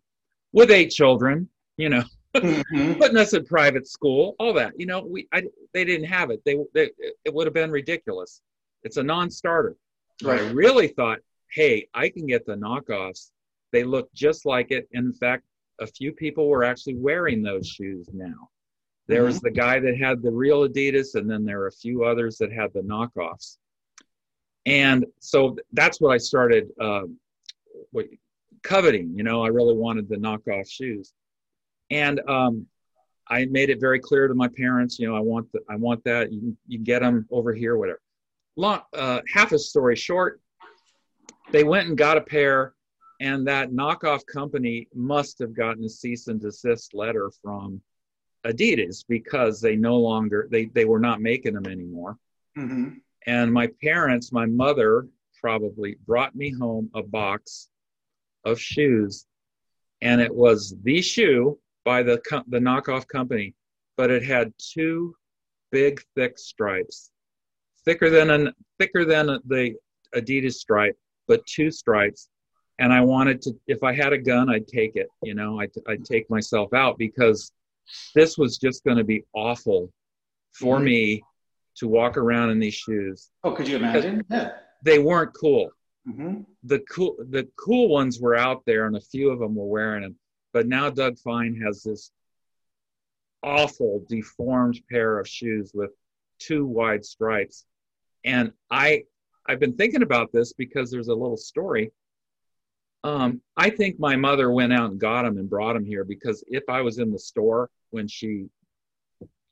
with 0.52 0.70
eight 0.70 0.90
children, 0.90 1.48
you 1.76 1.88
know, 1.88 2.02
mm-hmm. 2.34 2.94
putting 2.98 3.16
us 3.16 3.32
in 3.32 3.44
private 3.44 3.86
school, 3.86 4.34
all 4.38 4.52
that. 4.54 4.72
You 4.76 4.86
know, 4.86 5.00
we 5.00 5.28
I, 5.32 5.44
they 5.72 5.84
didn't 5.84 6.08
have 6.08 6.30
it. 6.30 6.42
They, 6.44 6.56
they 6.74 6.90
it 7.24 7.32
would 7.32 7.46
have 7.46 7.54
been 7.54 7.70
ridiculous. 7.70 8.42
It's 8.82 8.96
a 8.96 9.02
non-starter. 9.02 9.76
Right. 10.22 10.40
I 10.40 10.50
really 10.50 10.88
thought, 10.88 11.20
hey, 11.52 11.88
I 11.94 12.08
can 12.08 12.26
get 12.26 12.44
the 12.44 12.56
knockoffs. 12.56 13.30
They 13.72 13.84
look 13.84 14.12
just 14.12 14.44
like 14.44 14.70
it. 14.70 14.88
In 14.92 15.12
fact, 15.12 15.44
a 15.80 15.86
few 15.86 16.12
people 16.12 16.48
were 16.48 16.64
actually 16.64 16.96
wearing 16.96 17.42
those 17.42 17.66
shoes 17.66 18.08
now. 18.12 18.48
There 19.08 19.20
mm-hmm. 19.20 19.26
was 19.26 19.40
the 19.40 19.50
guy 19.50 19.80
that 19.80 19.98
had 19.98 20.22
the 20.22 20.30
real 20.30 20.68
Adidas, 20.68 21.14
and 21.14 21.28
then 21.28 21.44
there 21.44 21.60
are 21.62 21.66
a 21.66 21.72
few 21.72 22.04
others 22.04 22.38
that 22.38 22.52
had 22.52 22.72
the 22.72 22.82
knockoffs. 22.82 23.56
And 24.66 25.06
so 25.18 25.56
that's 25.72 26.00
what 26.00 26.12
I 26.12 26.18
started. 26.18 26.68
Uh, 26.80 27.02
coveting. 28.62 29.12
You 29.16 29.24
know, 29.24 29.44
I 29.44 29.48
really 29.48 29.74
wanted 29.74 30.08
the 30.08 30.16
knockoff 30.16 30.70
shoes, 30.70 31.12
and 31.90 32.20
um, 32.28 32.66
I 33.28 33.46
made 33.46 33.70
it 33.70 33.80
very 33.80 34.00
clear 34.00 34.28
to 34.28 34.34
my 34.34 34.48
parents. 34.48 34.98
You 34.98 35.08
know, 35.08 35.16
I 35.16 35.20
want 35.20 35.50
the, 35.52 35.60
I 35.68 35.76
want 35.76 36.04
that. 36.04 36.32
You 36.32 36.56
you 36.66 36.78
get 36.78 37.00
them 37.00 37.26
over 37.30 37.52
here, 37.52 37.76
whatever. 37.76 38.00
Long, 38.56 38.82
uh, 38.92 39.20
half 39.32 39.52
a 39.52 39.58
story 39.58 39.96
short, 39.96 40.40
they 41.52 41.64
went 41.64 41.88
and 41.88 41.96
got 41.96 42.16
a 42.16 42.20
pair, 42.20 42.74
and 43.20 43.46
that 43.46 43.70
knockoff 43.70 44.26
company 44.26 44.88
must 44.94 45.38
have 45.38 45.54
gotten 45.54 45.84
a 45.84 45.88
cease 45.88 46.28
and 46.28 46.40
desist 46.40 46.94
letter 46.94 47.30
from 47.42 47.80
Adidas 48.46 49.04
because 49.08 49.60
they 49.60 49.76
no 49.76 49.96
longer 49.96 50.48
they 50.50 50.66
they 50.66 50.84
were 50.84 51.00
not 51.00 51.20
making 51.20 51.54
them 51.54 51.66
anymore. 51.66 52.16
Mm-hmm. 52.56 52.98
And 53.26 53.52
my 53.52 53.68
parents, 53.82 54.32
my 54.32 54.46
mother 54.46 55.06
probably 55.40 55.96
brought 56.06 56.34
me 56.34 56.50
home 56.50 56.90
a 56.94 57.02
box 57.02 57.68
of 58.44 58.60
shoes, 58.60 59.26
and 60.00 60.20
it 60.20 60.34
was 60.34 60.74
the 60.82 61.02
shoe 61.02 61.58
by 61.84 62.02
the 62.02 62.20
the 62.48 62.58
knockoff 62.58 63.06
company, 63.08 63.54
but 63.96 64.10
it 64.10 64.22
had 64.22 64.52
two 64.58 65.14
big 65.70 66.00
thick 66.14 66.38
stripes, 66.38 67.10
thicker 67.84 68.10
than 68.10 68.30
an 68.30 68.52
thicker 68.78 69.04
than 69.04 69.26
the 69.46 69.74
Adidas 70.14 70.54
stripe, 70.54 70.96
but 71.26 71.44
two 71.46 71.70
stripes. 71.70 72.28
And 72.80 72.92
I 72.92 73.00
wanted 73.00 73.42
to, 73.42 73.58
if 73.66 73.82
I 73.82 73.92
had 73.92 74.12
a 74.12 74.18
gun, 74.18 74.48
I'd 74.48 74.68
take 74.68 74.94
it. 74.94 75.08
You 75.22 75.34
know, 75.34 75.60
I'd, 75.60 75.72
I'd 75.88 76.04
take 76.04 76.30
myself 76.30 76.72
out 76.72 76.96
because 76.96 77.50
this 78.14 78.38
was 78.38 78.58
just 78.58 78.84
going 78.84 78.98
to 78.98 79.04
be 79.04 79.24
awful 79.34 79.92
for 80.52 80.76
mm-hmm. 80.76 80.84
me 80.84 81.22
to 81.76 81.88
walk 81.88 82.16
around 82.16 82.50
in 82.50 82.58
these 82.58 82.74
shoes. 82.74 83.30
Oh, 83.44 83.52
could 83.52 83.68
you 83.68 83.76
imagine? 83.76 84.24
Yeah. 84.30 84.52
They 84.82 84.98
weren't 84.98 85.32
cool. 85.34 85.70
Mm-hmm. 86.08 86.42
The 86.64 86.80
cool 86.90 87.16
the 87.18 87.48
cool 87.56 87.88
ones 87.88 88.20
were 88.20 88.36
out 88.36 88.62
there, 88.66 88.86
and 88.86 88.96
a 88.96 89.00
few 89.00 89.30
of 89.30 89.38
them 89.38 89.54
were 89.54 89.66
wearing 89.66 90.02
them. 90.02 90.16
But 90.52 90.66
now 90.66 90.90
Doug 90.90 91.18
Fine 91.18 91.60
has 91.64 91.82
this 91.82 92.10
awful 93.42 94.04
deformed 94.08 94.80
pair 94.90 95.18
of 95.18 95.28
shoes 95.28 95.72
with 95.74 95.90
two 96.38 96.64
wide 96.66 97.04
stripes, 97.04 97.64
and 98.24 98.52
I 98.70 99.04
I've 99.46 99.60
been 99.60 99.76
thinking 99.76 100.02
about 100.02 100.32
this 100.32 100.52
because 100.52 100.90
there's 100.90 101.08
a 101.08 101.14
little 101.14 101.36
story. 101.36 101.90
Um, 103.04 103.40
I 103.56 103.70
think 103.70 103.98
my 103.98 104.16
mother 104.16 104.50
went 104.50 104.72
out 104.72 104.90
and 104.90 105.00
got 105.00 105.22
them 105.22 105.38
and 105.38 105.48
brought 105.48 105.74
them 105.74 105.84
here 105.84 106.04
because 106.04 106.42
if 106.48 106.64
I 106.68 106.80
was 106.80 106.98
in 106.98 107.12
the 107.12 107.18
store 107.18 107.70
when 107.90 108.08
she, 108.08 108.46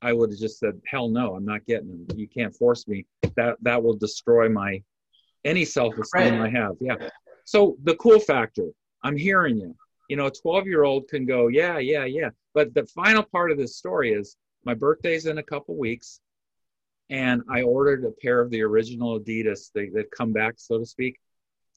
I 0.01 0.13
would 0.13 0.31
have 0.31 0.39
just 0.39 0.59
said, 0.59 0.79
"Hell 0.85 1.09
no, 1.09 1.35
I'm 1.35 1.45
not 1.45 1.65
getting 1.65 1.87
them. 1.87 2.05
You 2.17 2.27
can't 2.27 2.55
force 2.55 2.87
me. 2.87 3.05
That 3.35 3.57
that 3.61 3.81
will 3.81 3.95
destroy 3.95 4.49
my 4.49 4.83
any 5.45 5.65
self-esteem 5.65 6.39
right. 6.39 6.41
I 6.41 6.49
have. 6.49 6.75
Yeah. 6.79 6.95
So 7.45 7.77
the 7.83 7.95
cool 7.95 8.19
factor, 8.19 8.67
I'm 9.03 9.17
hearing 9.17 9.57
you. 9.57 9.75
You 10.09 10.17
know, 10.17 10.27
a 10.27 10.31
12 10.31 10.67
year 10.67 10.83
old 10.83 11.07
can 11.07 11.25
go, 11.25 11.47
yeah, 11.47 11.79
yeah, 11.79 12.05
yeah. 12.05 12.29
But 12.53 12.73
the 12.73 12.85
final 12.87 13.23
part 13.23 13.51
of 13.51 13.57
this 13.57 13.77
story 13.77 14.13
is 14.13 14.37
my 14.65 14.73
birthday's 14.73 15.25
in 15.25 15.37
a 15.37 15.43
couple 15.43 15.77
weeks, 15.77 16.19
and 17.09 17.41
I 17.49 17.61
ordered 17.61 18.03
a 18.03 18.11
pair 18.21 18.41
of 18.41 18.49
the 18.51 18.61
original 18.61 19.19
Adidas 19.19 19.71
they, 19.73 19.89
that 19.89 20.11
come 20.11 20.33
back, 20.33 20.55
so 20.57 20.79
to 20.79 20.85
speak. 20.85 21.19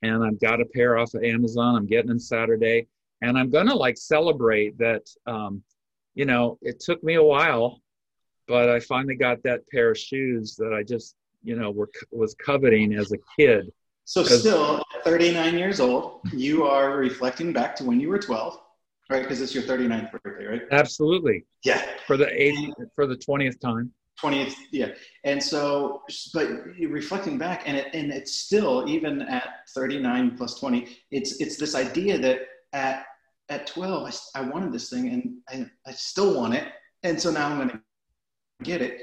And 0.03 0.25
I've 0.25 0.41
got 0.41 0.61
a 0.61 0.65
pair 0.65 0.99
off 0.99 1.15
of 1.15 1.23
Amazon. 1.23 1.77
I'm 1.77 1.87
getting 1.87 2.09
them 2.09 2.19
Saturday, 2.19 2.87
and 3.23 3.39
I'm 3.39 3.51
gonna 3.51 3.75
like 3.75 3.99
celebrate 3.99 4.79
that. 4.79 5.03
Um, 5.27 5.63
you 6.15 6.25
know, 6.25 6.59
it 6.63 6.81
took 6.81 7.03
me 7.05 7.15
a 7.15 7.23
while, 7.23 7.81
but 8.49 8.69
I 8.69 8.81
finally 8.81 9.15
got 9.15 9.43
that 9.45 9.69
pair 9.69 9.91
of 9.91 9.99
shoes 9.99 10.57
that 10.57 10.73
I 10.73 10.83
just 10.83 11.15
you 11.43 11.57
know 11.57 11.71
were 11.71 11.91
was 12.11 12.35
coveting 12.35 12.95
as 12.95 13.13
a 13.13 13.19
kid. 13.39 13.71
So 14.05 14.25
still, 14.25 14.83
39 15.05 15.57
years 15.57 15.79
old, 15.79 16.21
you 16.33 16.65
are 16.65 16.97
reflecting 16.97 17.53
back 17.53 17.77
to 17.77 17.85
when 17.85 18.01
you 18.01 18.09
were 18.09 18.19
12, 18.19 18.59
right? 19.09 19.23
Because 19.23 19.41
it's 19.41 19.55
your 19.55 19.63
39th 19.63 20.11
birthday, 20.11 20.47
right? 20.47 20.63
Absolutely. 20.73 21.45
Yeah. 21.63 21.81
For 22.09 22.17
the 22.17 22.29
80, 22.29 22.73
for 22.97 23.07
the 23.07 23.15
20th 23.15 23.61
time. 23.61 23.93
20th 24.21 24.55
yeah. 24.73 24.89
And 25.25 25.43
so 25.43 26.03
but 26.35 26.49
reflecting 26.89 27.39
back 27.39 27.63
and 27.67 27.77
it, 27.77 27.95
and 27.95 28.13
it's 28.13 28.35
still 28.35 28.89
even 28.89 29.23
at 29.23 29.69
39 29.75 30.37
plus 30.37 30.59
20 30.59 30.97
it's 31.11 31.41
it's 31.41 31.57
this 31.57 31.75
idea 31.75 32.19
that 32.19 32.41
at 32.73 33.05
at 33.49 33.67
12 33.67 34.13
I, 34.35 34.41
I 34.41 34.43
wanted 34.49 34.73
this 34.73 34.91
thing 34.91 35.09
and 35.09 35.39
I, 35.49 35.71
I 35.91 35.93
still 35.93 36.35
want 36.35 36.55
it 36.55 36.69
and 37.03 37.21
so 37.21 37.31
now 37.31 37.49
i'm 37.49 37.57
going 37.57 37.71
to 37.71 37.81
get 38.63 38.83
it. 38.83 39.01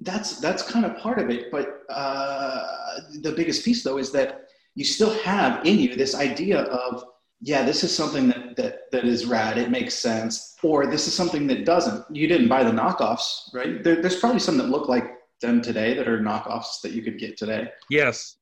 That's 0.00 0.38
that's 0.38 0.62
kind 0.62 0.84
of 0.84 0.96
part 0.98 1.18
of 1.18 1.30
it 1.30 1.50
but 1.50 1.80
uh, 1.88 3.00
the 3.22 3.32
biggest 3.32 3.64
piece 3.64 3.82
though 3.82 3.98
is 3.98 4.12
that 4.12 4.42
you 4.74 4.84
still 4.84 5.12
have 5.20 5.64
in 5.66 5.78
you 5.78 5.96
this 5.96 6.14
idea 6.14 6.60
of 6.62 7.04
yeah, 7.40 7.64
this 7.64 7.84
is 7.84 7.94
something 7.94 8.28
that, 8.28 8.56
that, 8.56 8.90
that 8.90 9.04
is 9.04 9.26
rad. 9.26 9.58
It 9.58 9.70
makes 9.70 9.94
sense. 9.94 10.56
Or 10.62 10.86
this 10.86 11.06
is 11.06 11.14
something 11.14 11.46
that 11.46 11.64
doesn't. 11.64 12.04
You 12.14 12.26
didn't 12.26 12.48
buy 12.48 12.64
the 12.64 12.72
knockoffs, 12.72 13.54
right? 13.54 13.82
There, 13.82 14.02
there's 14.02 14.18
probably 14.18 14.40
some 14.40 14.58
that 14.58 14.68
look 14.68 14.88
like 14.88 15.04
them 15.40 15.62
today 15.62 15.94
that 15.94 16.08
are 16.08 16.18
knockoffs 16.18 16.80
that 16.82 16.92
you 16.92 17.02
could 17.02 17.18
get 17.18 17.36
today. 17.36 17.68
Yes. 17.90 18.38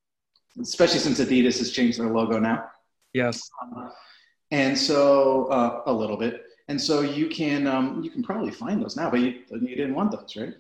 Especially 0.60 0.98
since 0.98 1.20
Adidas 1.20 1.58
has 1.58 1.72
changed 1.72 2.00
their 2.00 2.08
logo 2.08 2.38
now. 2.38 2.64
Yes. 3.12 3.50
Uh, 3.76 3.90
and 4.50 4.76
so 4.78 5.46
uh, 5.46 5.82
a 5.86 5.92
little 5.92 6.16
bit. 6.16 6.44
And 6.68 6.80
so 6.80 7.02
you 7.02 7.28
can 7.28 7.66
um, 7.66 8.02
you 8.02 8.10
can 8.10 8.22
probably 8.22 8.50
find 8.50 8.82
those 8.82 8.96
now, 8.96 9.10
but 9.10 9.20
you, 9.20 9.42
you 9.50 9.76
didn't 9.76 9.94
want 9.94 10.10
those, 10.10 10.34
right? 10.36 10.54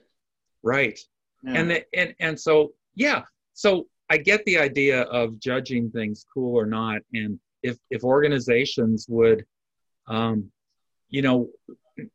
Right. 0.62 1.00
Yeah. 1.42 1.52
And, 1.54 1.70
the, 1.70 1.84
and 1.94 2.14
and 2.20 2.38
so 2.38 2.74
yeah. 2.94 3.22
So 3.54 3.86
I 4.10 4.18
get 4.18 4.44
the 4.44 4.58
idea 4.58 5.02
of 5.02 5.40
judging 5.40 5.90
things 5.90 6.24
cool 6.32 6.56
or 6.56 6.66
not, 6.66 7.00
and 7.12 7.40
if 7.66 7.78
if 7.90 8.04
organizations 8.04 9.06
would 9.08 9.44
um, 10.08 10.50
you 11.08 11.22
know 11.22 11.48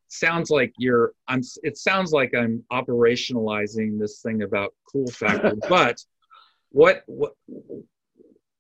sounds 0.08 0.52
like 0.52 0.72
you're 0.78 1.12
i'm 1.28 1.42
it 1.64 1.76
sounds 1.76 2.12
like 2.12 2.36
i'm 2.36 2.64
operationalizing 2.72 4.00
this 4.00 4.22
thing 4.22 4.44
about 4.44 4.74
cool 4.92 5.08
factor 5.08 5.56
but 5.70 5.98
what 6.70 7.02
what 7.08 7.34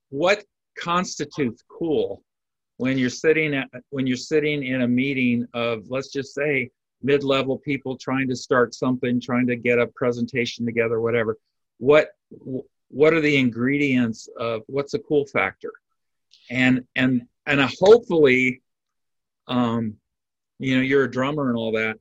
what 0.09 0.43
constitutes 0.77 1.63
cool 1.69 2.23
when 2.77 2.97
you're 2.97 3.09
sitting 3.09 3.53
at 3.53 3.69
when 3.91 4.07
you're 4.07 4.17
sitting 4.17 4.63
in 4.63 4.81
a 4.81 4.87
meeting 4.87 5.45
of 5.53 5.83
let's 5.89 6.11
just 6.11 6.33
say 6.33 6.69
mid-level 7.03 7.57
people 7.59 7.97
trying 7.97 8.27
to 8.27 8.35
start 8.35 8.73
something 8.73 9.19
trying 9.19 9.47
to 9.47 9.55
get 9.55 9.79
a 9.79 9.87
presentation 9.87 10.65
together 10.65 10.99
whatever. 10.99 11.37
What 11.77 12.09
what 12.89 13.13
are 13.13 13.21
the 13.21 13.37
ingredients 13.37 14.27
of 14.37 14.63
what's 14.67 14.93
a 14.93 14.99
cool 14.99 15.25
factor 15.27 15.71
and 16.51 16.83
and 16.95 17.23
and 17.45 17.61
hopefully 17.79 18.61
um 19.47 19.95
you 20.59 20.75
know 20.75 20.81
you're 20.83 21.05
a 21.05 21.11
drummer 21.11 21.49
and 21.49 21.57
all 21.57 21.71
that. 21.71 21.97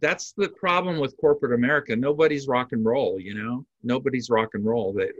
That's 0.00 0.32
the 0.32 0.48
problem 0.48 0.98
with 0.98 1.14
corporate 1.18 1.52
america. 1.52 1.94
Nobody's 1.94 2.48
rock 2.48 2.72
and 2.72 2.84
roll 2.84 3.20
you 3.20 3.34
know? 3.34 3.66
Nobody's 3.82 4.30
rock 4.30 4.50
and 4.54 4.64
roll. 4.64 4.92
They, 4.92 5.10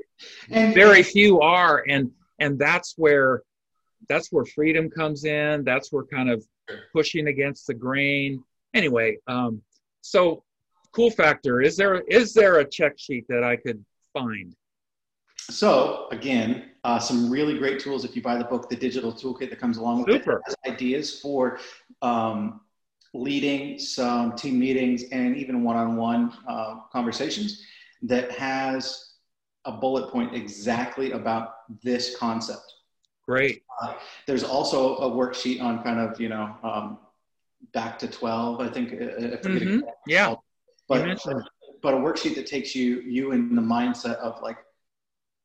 and, 0.51 0.75
very 0.75 1.03
few 1.03 1.41
are. 1.41 1.85
And 1.89 2.11
and 2.39 2.59
that's 2.59 2.95
where 2.97 3.43
that's 4.09 4.33
where 4.33 4.47
freedom 4.47 4.91
comes 4.91 5.25
in. 5.25 5.63
That's 5.65 5.93
where 5.93 6.05
kind 6.05 6.31
of 6.31 6.45
pushing 6.93 7.29
against 7.29 7.67
the 7.67 7.75
grain. 7.75 8.43
Anyway 8.75 9.19
um 9.29 9.63
so 10.01 10.43
cool 10.93 11.11
factor. 11.11 11.61
Is 11.61 11.77
there 11.77 12.01
is 12.01 12.33
there 12.33 12.59
a 12.59 12.65
check 12.65 12.95
sheet 12.99 13.27
that 13.29 13.45
i 13.45 13.57
could 13.57 13.85
find 14.13 14.57
so 15.49 16.09
again, 16.11 16.71
uh, 16.85 16.99
some 16.99 17.31
really 17.31 17.59
great 17.59 17.79
tools 17.81 18.05
if 18.05 18.17
you 18.17 18.23
buy 18.23 18.37
the 18.37 18.45
book, 18.45 18.69
the 18.69 18.77
digital 18.77 19.13
toolkit 19.13 19.51
that 19.51 19.61
comes 19.61 19.77
along 19.77 20.05
with 20.05 20.13
Super. 20.13 20.43
it. 20.47 20.71
ideas 20.71 21.21
for 21.21 21.59
um, 22.03 22.61
leading 23.13 23.79
some 23.79 24.35
team 24.37 24.59
meetings 24.59 25.05
and 25.13 25.37
even 25.37 25.63
one-on-one 25.63 26.33
uh, 26.49 26.81
conversations 26.93 27.65
that 28.03 28.31
has 28.33 29.15
a 29.67 29.73
bullet 29.73 30.11
point 30.11 30.35
exactly 30.35 31.13
about 31.13 31.55
this 31.83 32.17
concept. 32.17 32.75
Great. 33.27 33.63
Uh, 33.81 33.95
there's 34.27 34.43
also 34.43 34.97
a 34.97 35.11
worksheet 35.11 35.61
on 35.63 35.83
kind 35.83 36.01
of 36.01 36.21
you 36.21 36.29
know 36.29 36.57
um, 36.63 36.99
back 37.75 37.99
to 37.99 38.09
12 38.09 38.61
i 38.61 38.69
think 38.69 38.93
uh, 38.93 38.97
mm-hmm. 38.97 39.81
yeah 40.07 40.35
but, 40.89 41.21
but 41.83 41.95
a 41.95 41.97
worksheet 41.97 42.35
that 42.35 42.47
takes 42.47 42.75
you 42.75 43.01
you 43.01 43.33
in 43.33 43.55
the 43.55 43.63
mindset 43.63 44.17
of 44.17 44.41
like 44.43 44.57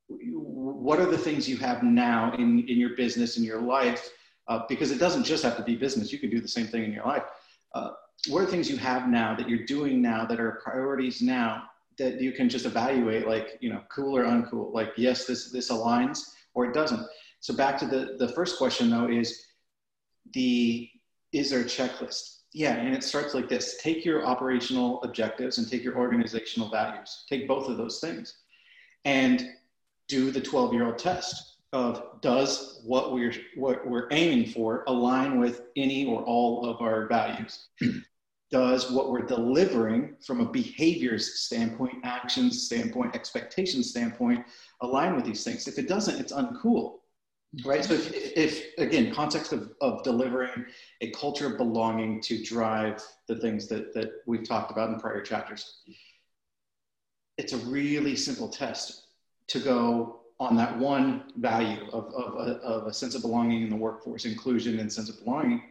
what 0.07 0.99
are 0.99 1.05
the 1.05 1.17
things 1.17 1.49
you 1.49 1.57
have 1.57 1.83
now 1.83 2.33
in, 2.35 2.59
in 2.67 2.77
your 2.77 2.95
business, 2.95 3.37
in 3.37 3.43
your 3.43 3.61
life? 3.61 4.11
Uh, 4.47 4.61
because 4.69 4.91
it 4.91 4.99
doesn't 4.99 5.23
just 5.23 5.43
have 5.43 5.57
to 5.57 5.63
be 5.63 5.75
business. 5.75 6.11
You 6.11 6.19
can 6.19 6.29
do 6.29 6.39
the 6.39 6.47
same 6.47 6.67
thing 6.67 6.83
in 6.83 6.93
your 6.93 7.05
life. 7.05 7.23
Uh, 7.73 7.91
what 8.29 8.43
are 8.43 8.45
things 8.45 8.69
you 8.69 8.77
have 8.77 9.07
now 9.07 9.35
that 9.35 9.49
you're 9.49 9.65
doing 9.65 10.01
now 10.01 10.25
that 10.25 10.39
are 10.39 10.61
priorities 10.63 11.21
now 11.21 11.63
that 11.97 12.21
you 12.21 12.31
can 12.31 12.47
just 12.47 12.65
evaluate 12.65 13.27
like, 13.27 13.57
you 13.61 13.69
know, 13.69 13.81
cool 13.89 14.15
or 14.15 14.23
uncool? 14.23 14.71
Like, 14.73 14.93
yes, 14.97 15.25
this, 15.25 15.51
this 15.51 15.71
aligns 15.71 16.19
or 16.53 16.65
it 16.65 16.73
doesn't. 16.73 17.05
So 17.39 17.55
back 17.55 17.77
to 17.79 17.85
the, 17.85 18.15
the 18.19 18.29
first 18.29 18.57
question 18.57 18.89
though 18.89 19.09
is 19.09 19.45
the, 20.33 20.89
is 21.31 21.49
there 21.49 21.61
a 21.61 21.65
checklist? 21.65 22.41
Yeah, 22.53 22.75
and 22.75 22.95
it 22.95 23.03
starts 23.03 23.33
like 23.33 23.49
this. 23.49 23.77
Take 23.81 24.05
your 24.05 24.25
operational 24.25 25.03
objectives 25.03 25.57
and 25.57 25.69
take 25.69 25.83
your 25.83 25.97
organizational 25.97 26.69
values. 26.69 27.25
Take 27.27 27.47
both 27.47 27.67
of 27.67 27.77
those 27.77 27.99
things. 27.99 28.35
And 29.03 29.49
do 30.07 30.31
the 30.31 30.41
12 30.41 30.73
year 30.73 30.85
old 30.85 30.97
test 30.97 31.57
of 31.73 32.21
does 32.21 32.81
what 32.85 33.13
we're 33.13 33.33
what 33.55 33.85
we're 33.87 34.07
aiming 34.11 34.49
for 34.51 34.83
align 34.87 35.39
with 35.39 35.63
any 35.75 36.05
or 36.05 36.21
all 36.23 36.65
of 36.65 36.81
our 36.81 37.07
values? 37.07 37.67
Does 38.51 38.91
what 38.91 39.09
we're 39.09 39.25
delivering 39.25 40.15
from 40.25 40.39
a 40.39 40.45
behaviors 40.45 41.39
standpoint 41.41 41.95
actions 42.03 42.67
standpoint 42.67 43.15
expectations 43.15 43.89
standpoint 43.89 44.45
align 44.81 45.15
with 45.15 45.25
these 45.25 45.43
things? 45.43 45.67
If 45.67 45.79
it 45.79 45.89
doesn't 45.89 46.19
it's 46.19 46.31
uncool 46.31 46.99
right? 47.63 47.83
So 47.83 47.93
if, 47.93 48.11
if 48.13 48.77
again 48.77 49.13
context 49.13 49.53
of, 49.53 49.71
of 49.81 50.03
delivering 50.03 50.65
a 51.01 51.11
culture 51.11 51.47
of 51.47 51.57
belonging 51.57 52.21
to 52.21 52.43
drive 52.43 53.03
the 53.27 53.35
things 53.37 53.67
that 53.67 53.93
that 53.93 54.11
we've 54.25 54.47
talked 54.47 54.71
about 54.71 54.89
in 54.89 54.99
prior 54.99 55.21
chapters 55.21 55.81
it's 57.37 57.53
a 57.53 57.57
really 57.57 58.15
simple 58.15 58.47
test 58.47 59.04
to 59.47 59.59
go 59.59 60.21
on 60.39 60.55
that 60.55 60.77
one 60.77 61.31
value 61.37 61.85
of, 61.93 62.13
of, 62.13 62.35
a, 62.35 62.51
of 62.61 62.87
a 62.87 62.93
sense 62.93 63.15
of 63.15 63.21
belonging 63.21 63.63
in 63.63 63.69
the 63.69 63.75
workforce, 63.75 64.25
inclusion 64.25 64.79
and 64.79 64.91
sense 64.91 65.09
of 65.09 65.23
belonging 65.23 65.61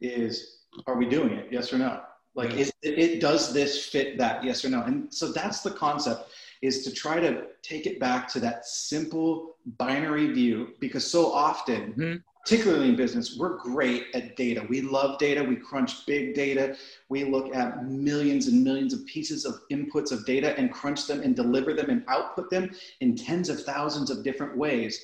is, 0.00 0.60
are 0.86 0.96
we 0.96 1.06
doing 1.06 1.32
it? 1.32 1.48
Yes 1.50 1.72
or 1.72 1.78
no? 1.78 2.00
Like, 2.34 2.54
is 2.54 2.72
it, 2.82 2.98
it, 2.98 3.20
does 3.20 3.52
this 3.52 3.84
fit 3.86 4.16
that? 4.18 4.44
Yes 4.44 4.64
or 4.64 4.70
no? 4.70 4.82
And 4.82 5.12
so 5.12 5.32
that's 5.32 5.60
the 5.60 5.70
concept 5.70 6.30
is 6.62 6.84
to 6.84 6.92
try 6.92 7.20
to 7.20 7.46
take 7.62 7.86
it 7.86 8.00
back 8.00 8.28
to 8.28 8.40
that 8.40 8.66
simple 8.66 9.56
binary 9.78 10.32
view 10.32 10.68
because 10.80 11.08
so 11.08 11.32
often 11.32 11.92
mm-hmm 11.92 12.16
particularly 12.44 12.88
in 12.88 12.96
business, 12.96 13.36
we're 13.38 13.58
great 13.58 14.06
at 14.14 14.36
data. 14.36 14.66
We 14.68 14.80
love 14.80 15.18
data. 15.18 15.42
We 15.42 15.56
crunch 15.56 16.06
big 16.06 16.34
data. 16.34 16.76
We 17.08 17.24
look 17.24 17.54
at 17.54 17.84
millions 17.84 18.46
and 18.46 18.64
millions 18.64 18.92
of 18.94 19.04
pieces 19.06 19.44
of 19.44 19.60
inputs 19.70 20.12
of 20.12 20.24
data 20.24 20.56
and 20.58 20.72
crunch 20.72 21.06
them 21.06 21.20
and 21.20 21.36
deliver 21.36 21.74
them 21.74 21.90
and 21.90 22.04
output 22.08 22.50
them 22.50 22.70
in 23.00 23.16
tens 23.16 23.48
of 23.48 23.62
thousands 23.62 24.10
of 24.10 24.24
different 24.24 24.56
ways. 24.56 24.98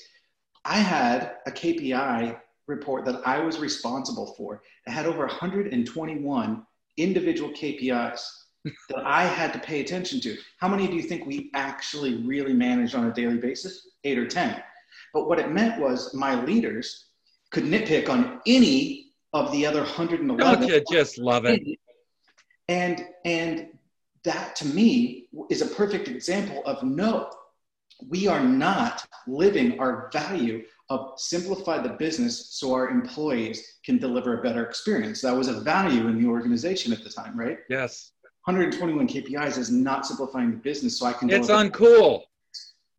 I 0.64 0.79
had 0.79 1.37
a 1.47 1.50
KPI 1.50 2.41
report 2.67 3.05
that 3.05 3.21
I 3.26 3.41
was 3.41 3.59
responsible 3.59 4.35
for. 4.38 4.62
It 4.87 4.91
had 4.91 5.07
over 5.07 5.26
121 5.26 6.67
individual 6.97 7.50
KPIs 7.50 8.26
that 8.88 9.05
I 9.05 9.25
had 9.25 9.53
to 9.53 9.59
pay 9.59 9.81
attention 9.81 10.21
to. 10.21 10.37
How 10.59 10.69
many 10.69 10.87
do 10.87 10.95
you 10.95 11.03
think 11.03 11.26
we 11.26 11.50
actually 11.55 12.23
really 12.25 12.55
managed 12.55 12.95
on 12.95 13.07
a 13.07 13.12
daily 13.12 13.37
basis? 13.37 13.88
Eight 14.05 14.19
or 14.19 14.26
10. 14.26 14.62
But 15.12 15.29
what 15.29 15.38
it 15.38 15.50
meant 15.50 15.81
was 15.81 16.14
my 16.14 16.43
leaders 16.43 17.07
could 17.54 17.64
nitpick 17.64 18.08
on 18.08 18.40
any 18.46 19.12
of 19.32 19.50
the 19.52 19.64
other 19.64 19.80
111. 19.80 20.37
Don't 20.37 20.68
you 20.68 20.82
just 20.90 21.18
love 21.18 21.46
it? 21.46 21.62
And 22.68 23.06
and 23.25 23.68
that 24.25 24.56
to 24.56 24.66
me 24.66 25.28
is 25.50 25.62
a 25.62 25.66
perfect 25.66 26.08
example 26.08 26.62
of 26.66 26.82
no, 26.82 27.30
we 28.08 28.26
are 28.26 28.42
not 28.42 29.06
living 29.26 29.78
our 29.78 30.11
value 30.12 30.64
of 30.90 31.12
simplify 31.16 31.78
the 31.78 31.90
business 31.90 32.49
so 32.50 32.75
our 32.75 32.88
employees 32.88 33.78
can 33.84 33.99
deliver 33.99 34.40
a 34.40 34.42
better 34.42 34.64
experience. 34.64 35.20
That 35.23 35.37
was 35.37 35.49
a 35.49 35.61
value 35.61 36.08
in 36.08 36.20
the 36.20 36.28
organization 36.28 36.92
at 36.92 37.04
the 37.04 37.11
time, 37.11 37.38
right? 37.38 37.58
Yes. 37.70 38.12
121 38.46 39.08
KPIs 39.08 39.56
is 39.56 39.70
not 39.70 40.06
simplifying 40.06 40.50
the 40.50 40.56
business 40.56 40.99
so 40.99 41.06
I 41.06 41.12
can. 41.12 41.30
It's 41.30 41.49
uncool 41.49 42.25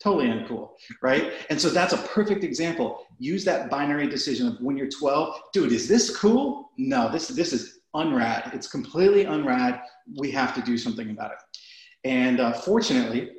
totally 0.06 0.28
uncool, 0.28 0.70
right? 1.02 1.34
And 1.50 1.60
so 1.60 1.70
that's 1.70 1.94
a 1.94 1.98
perfect 1.98 2.44
example. 2.44 3.05
Use 3.20 3.46
that 3.46 3.70
binary 3.70 4.08
decision 4.08 4.48
of 4.48 4.60
when 4.62 4.78
you're 4.78 4.90
12, 4.90 5.40
dude, 5.54 5.72
is 5.72 5.88
this 5.88 6.16
cool? 6.16 6.72
No, 6.78 7.12
this 7.12 7.28
this 7.30 7.54
is 7.54 7.80
unrad. 7.96 8.54
It's 8.54 8.68
completely 8.68 9.26
unrad. 9.26 9.82
We 10.18 10.32
have 10.32 10.54
to 10.56 10.62
do 10.62 10.78
something 10.78 11.10
about 11.10 11.32
it. 11.32 11.38
And 12.04 12.40
uh, 12.40 12.54
fortunately, 12.54 13.32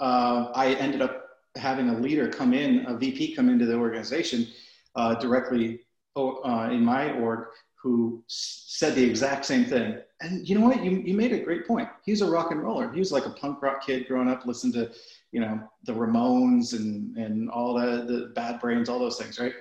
uh, 0.00 0.50
I 0.54 0.74
ended 0.74 1.02
up 1.02 1.24
having 1.56 1.88
a 1.88 1.98
leader 1.98 2.28
come 2.28 2.52
in, 2.52 2.84
a 2.86 2.96
VP 2.96 3.34
come 3.34 3.48
into 3.48 3.66
the 3.66 3.74
organization 3.74 4.48
uh, 4.96 5.14
directly 5.14 5.80
uh, 6.16 6.68
in 6.70 6.84
my 6.84 7.12
org, 7.12 7.46
who 7.76 8.22
said 8.28 8.94
the 8.94 9.04
exact 9.04 9.44
same 9.44 9.64
thing. 9.64 9.98
And 10.20 10.48
you 10.48 10.58
know 10.58 10.66
what? 10.66 10.82
You, 10.82 11.02
you 11.04 11.14
made 11.14 11.32
a 11.32 11.40
great 11.40 11.66
point. 11.66 11.88
He's 12.04 12.22
a 12.22 12.30
rock 12.30 12.50
and 12.50 12.62
roller. 12.62 12.90
He 12.92 12.98
was 12.98 13.12
like 13.12 13.26
a 13.26 13.30
punk 13.30 13.60
rock 13.60 13.84
kid 13.84 14.06
growing 14.08 14.28
up, 14.28 14.46
listened 14.46 14.72
to, 14.74 14.90
you 15.34 15.40
know, 15.40 15.60
the 15.82 15.92
Ramones 15.92 16.74
and, 16.74 17.16
and 17.16 17.50
all 17.50 17.74
the, 17.74 18.04
the 18.04 18.32
Bad 18.36 18.60
Brains, 18.60 18.88
all 18.88 19.00
those 19.00 19.18
things, 19.18 19.40
right? 19.40 19.52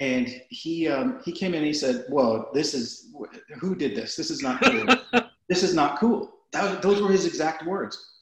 And 0.00 0.26
he, 0.48 0.88
um, 0.88 1.20
he 1.22 1.32
came 1.32 1.52
in 1.52 1.58
and 1.58 1.66
he 1.66 1.74
said, 1.74 2.06
whoa, 2.08 2.48
this 2.54 2.72
is, 2.72 3.14
who 3.60 3.74
did 3.74 3.94
this? 3.94 4.16
This 4.16 4.30
is 4.30 4.42
not 4.42 4.62
cool. 4.62 4.86
this 5.50 5.62
is 5.62 5.74
not 5.74 6.00
cool. 6.00 6.32
That, 6.52 6.80
those 6.80 7.02
were 7.02 7.10
his 7.12 7.26
exact 7.26 7.66
words. 7.66 8.12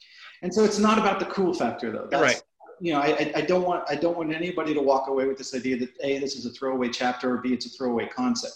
And 0.41 0.53
so 0.53 0.65
it's 0.65 0.79
not 0.79 0.97
about 0.97 1.19
the 1.19 1.27
cool 1.27 1.53
factor 1.53 1.93
though. 1.93 2.09
That's, 2.11 2.21
right. 2.21 2.43
You 2.81 2.91
know, 2.93 2.99
I, 2.99 3.31
I 3.35 3.41
don't 3.41 3.63
want 3.63 3.83
I 3.87 3.95
don't 3.95 4.17
want 4.17 4.33
anybody 4.33 4.73
to 4.73 4.81
walk 4.81 5.07
away 5.07 5.27
with 5.27 5.37
this 5.37 5.53
idea 5.53 5.77
that 5.77 5.89
a 6.03 6.17
this 6.17 6.35
is 6.35 6.47
a 6.47 6.49
throwaway 6.49 6.89
chapter 6.89 7.35
or 7.35 7.37
b 7.37 7.53
it's 7.53 7.67
a 7.67 7.69
throwaway 7.69 8.07
concept, 8.07 8.55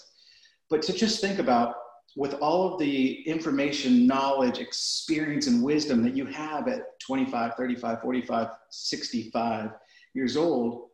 but 0.68 0.82
to 0.82 0.94
just 0.94 1.22
think 1.22 1.38
about 1.38 1.75
with 2.16 2.34
all 2.36 2.74
of 2.74 2.80
the 2.80 3.22
information, 3.28 4.08
knowledge, 4.08 4.60
experience, 4.60 5.48
and 5.48 5.62
wisdom 5.62 6.02
that 6.04 6.16
you 6.16 6.26
have 6.26 6.68
at 6.68 7.00
25, 7.00 7.56
35, 7.56 8.02
45, 8.02 8.48
65 8.70 9.72
years 10.14 10.38
old, 10.38 10.90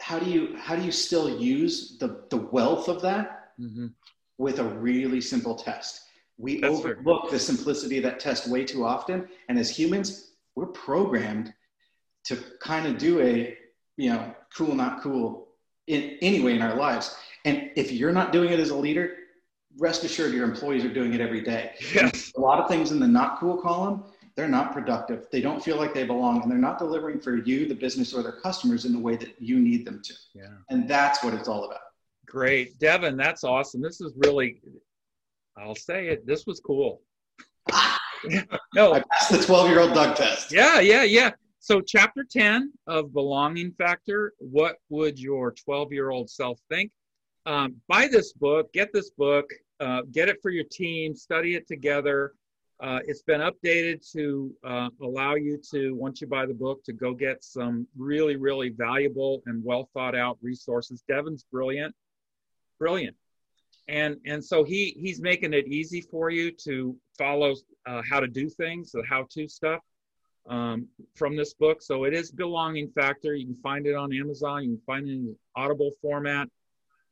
how 0.00 0.18
do 0.18 0.28
you 0.28 0.56
how 0.58 0.76
do 0.76 0.82
you 0.82 0.92
still 0.92 1.40
use 1.40 1.96
the 1.98 2.24
the 2.30 2.36
wealth 2.36 2.88
of 2.88 3.00
that 3.02 3.52
mm-hmm. 3.58 3.86
with 4.36 4.58
a 4.58 4.64
really 4.64 5.20
simple 5.20 5.54
test? 5.54 6.02
We 6.36 6.60
That's 6.60 6.74
overlook 6.74 7.24
fair. 7.24 7.30
the 7.30 7.38
simplicity 7.38 7.98
of 7.98 8.02
that 8.02 8.20
test 8.20 8.48
way 8.48 8.64
too 8.64 8.84
often. 8.84 9.28
And 9.48 9.58
as 9.58 9.70
humans, 9.70 10.32
we're 10.56 10.66
programmed 10.66 11.54
to 12.24 12.36
kind 12.60 12.86
of 12.86 12.98
do 12.98 13.20
a, 13.20 13.56
you 13.96 14.10
know, 14.10 14.34
cool, 14.56 14.74
not 14.74 15.02
cool 15.02 15.48
in 15.86 16.18
any 16.20 16.40
way 16.40 16.54
in 16.54 16.62
our 16.62 16.74
lives. 16.76 17.16
And 17.44 17.70
if 17.76 17.92
you're 17.92 18.12
not 18.12 18.32
doing 18.32 18.50
it 18.52 18.60
as 18.60 18.70
a 18.70 18.76
leader, 18.76 19.16
rest 19.78 20.04
assured 20.04 20.32
your 20.32 20.44
employees 20.44 20.84
are 20.84 20.92
doing 20.92 21.14
it 21.14 21.20
every 21.20 21.40
day. 21.40 21.72
Yes. 21.94 22.32
A 22.36 22.40
lot 22.40 22.60
of 22.60 22.68
things 22.68 22.92
in 22.92 23.00
the 23.00 23.06
not 23.06 23.38
cool 23.38 23.56
column, 23.56 24.04
they're 24.36 24.48
not 24.48 24.72
productive. 24.72 25.26
They 25.30 25.40
don't 25.40 25.62
feel 25.62 25.76
like 25.76 25.92
they 25.94 26.04
belong 26.04 26.42
and 26.42 26.50
they're 26.50 26.58
not 26.58 26.78
delivering 26.78 27.20
for 27.20 27.36
you, 27.36 27.66
the 27.66 27.74
business, 27.74 28.14
or 28.14 28.22
their 28.22 28.40
customers 28.40 28.84
in 28.84 28.92
the 28.92 28.98
way 28.98 29.16
that 29.16 29.34
you 29.38 29.58
need 29.58 29.84
them 29.84 30.00
to. 30.04 30.14
Yeah. 30.34 30.48
And 30.70 30.88
that's 30.88 31.22
what 31.22 31.34
it's 31.34 31.48
all 31.48 31.64
about. 31.64 31.80
Great. 32.26 32.78
Devin, 32.78 33.16
that's 33.16 33.44
awesome. 33.44 33.82
This 33.82 34.00
is 34.00 34.12
really 34.16 34.60
I'll 35.56 35.74
say 35.74 36.08
it. 36.08 36.26
This 36.26 36.46
was 36.46 36.60
cool. 36.60 37.02
no, 38.74 38.94
I 38.94 39.02
passed 39.10 39.30
the 39.30 39.42
12 39.44 39.68
year 39.68 39.80
old 39.80 39.94
Doug 39.94 40.16
test. 40.16 40.52
Yeah, 40.52 40.80
yeah, 40.80 41.02
yeah. 41.02 41.30
So, 41.60 41.80
chapter 41.80 42.24
10 42.28 42.72
of 42.88 43.12
Belonging 43.12 43.72
Factor 43.72 44.32
What 44.38 44.76
would 44.88 45.18
your 45.18 45.52
12 45.52 45.92
year 45.92 46.10
old 46.10 46.30
self 46.30 46.58
think? 46.68 46.90
Um, 47.44 47.76
buy 47.88 48.08
this 48.08 48.32
book, 48.32 48.72
get 48.72 48.92
this 48.92 49.10
book, 49.10 49.50
uh, 49.80 50.02
get 50.12 50.28
it 50.28 50.38
for 50.40 50.50
your 50.50 50.64
team, 50.64 51.14
study 51.14 51.54
it 51.54 51.66
together. 51.66 52.34
Uh, 52.80 53.00
it's 53.06 53.22
been 53.22 53.40
updated 53.40 54.08
to 54.12 54.52
uh, 54.64 54.88
allow 55.00 55.34
you 55.34 55.60
to, 55.70 55.94
once 55.94 56.20
you 56.20 56.26
buy 56.26 56.46
the 56.46 56.54
book, 56.54 56.82
to 56.84 56.92
go 56.92 57.14
get 57.14 57.42
some 57.44 57.86
really, 57.96 58.36
really 58.36 58.70
valuable 58.70 59.42
and 59.46 59.62
well 59.64 59.88
thought 59.94 60.16
out 60.16 60.38
resources. 60.42 61.02
Devin's 61.08 61.44
brilliant, 61.50 61.94
brilliant. 62.78 63.16
And 63.88 64.16
and 64.26 64.44
so 64.44 64.62
he 64.62 64.96
he's 64.98 65.20
making 65.20 65.52
it 65.52 65.66
easy 65.66 66.00
for 66.00 66.30
you 66.30 66.52
to 66.64 66.96
follow 67.18 67.54
uh, 67.84 68.02
how 68.08 68.20
to 68.20 68.28
do 68.28 68.48
things 68.48 68.92
the 68.92 69.02
how 69.08 69.26
to 69.30 69.48
stuff 69.48 69.80
um, 70.48 70.86
from 71.16 71.36
this 71.36 71.54
book. 71.54 71.82
So 71.82 72.04
it 72.04 72.14
is 72.14 72.30
belonging 72.30 72.90
factor. 72.94 73.34
You 73.34 73.46
can 73.46 73.56
find 73.56 73.86
it 73.88 73.96
on 73.96 74.12
amazon. 74.12 74.62
You 74.62 74.70
can 74.76 74.82
find 74.86 75.08
it 75.08 75.12
in 75.12 75.36
audible 75.56 75.90
format 76.00 76.48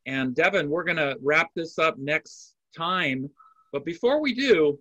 and 0.07 0.35
devin 0.35 0.69
we're 0.69 0.85
going 0.85 0.97
to 0.97 1.17
wrap 1.23 1.49
this 1.55 1.79
up 1.79 1.99
next 1.99 2.55
time 2.77 3.29
but 3.73 3.85
before 3.85 4.21
we 4.21 4.35
do 4.35 4.79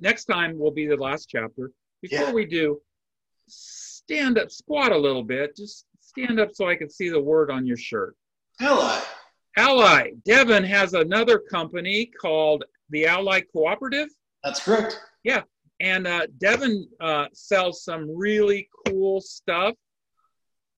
next 0.00 0.24
time 0.24 0.58
will 0.58 0.70
be 0.70 0.86
the 0.86 0.96
last 0.96 1.26
chapter 1.28 1.70
before 2.02 2.28
yeah. 2.28 2.32
we 2.32 2.44
do 2.44 2.80
stand 3.48 4.38
up 4.38 4.50
squat 4.50 4.92
a 4.92 4.98
little 4.98 5.22
bit 5.22 5.56
just 5.56 5.86
stand 6.00 6.40
up 6.40 6.50
so 6.52 6.68
i 6.68 6.74
can 6.74 6.90
see 6.90 7.08
the 7.08 7.20
word 7.20 7.50
on 7.50 7.66
your 7.66 7.76
shirt 7.76 8.16
Ally. 8.60 9.00
Ally. 9.56 10.10
Devin 10.24 10.64
has 10.64 10.94
another 10.94 11.38
company 11.38 12.06
called 12.06 12.64
the 12.90 13.06
Ally 13.06 13.40
Cooperative. 13.52 14.08
That's 14.42 14.62
correct. 14.62 15.00
Yeah. 15.24 15.42
And 15.80 16.06
uh, 16.06 16.26
Devin 16.38 16.88
uh, 17.00 17.26
sells 17.32 17.84
some 17.84 18.08
really 18.16 18.68
cool 18.86 19.20
stuff. 19.20 19.74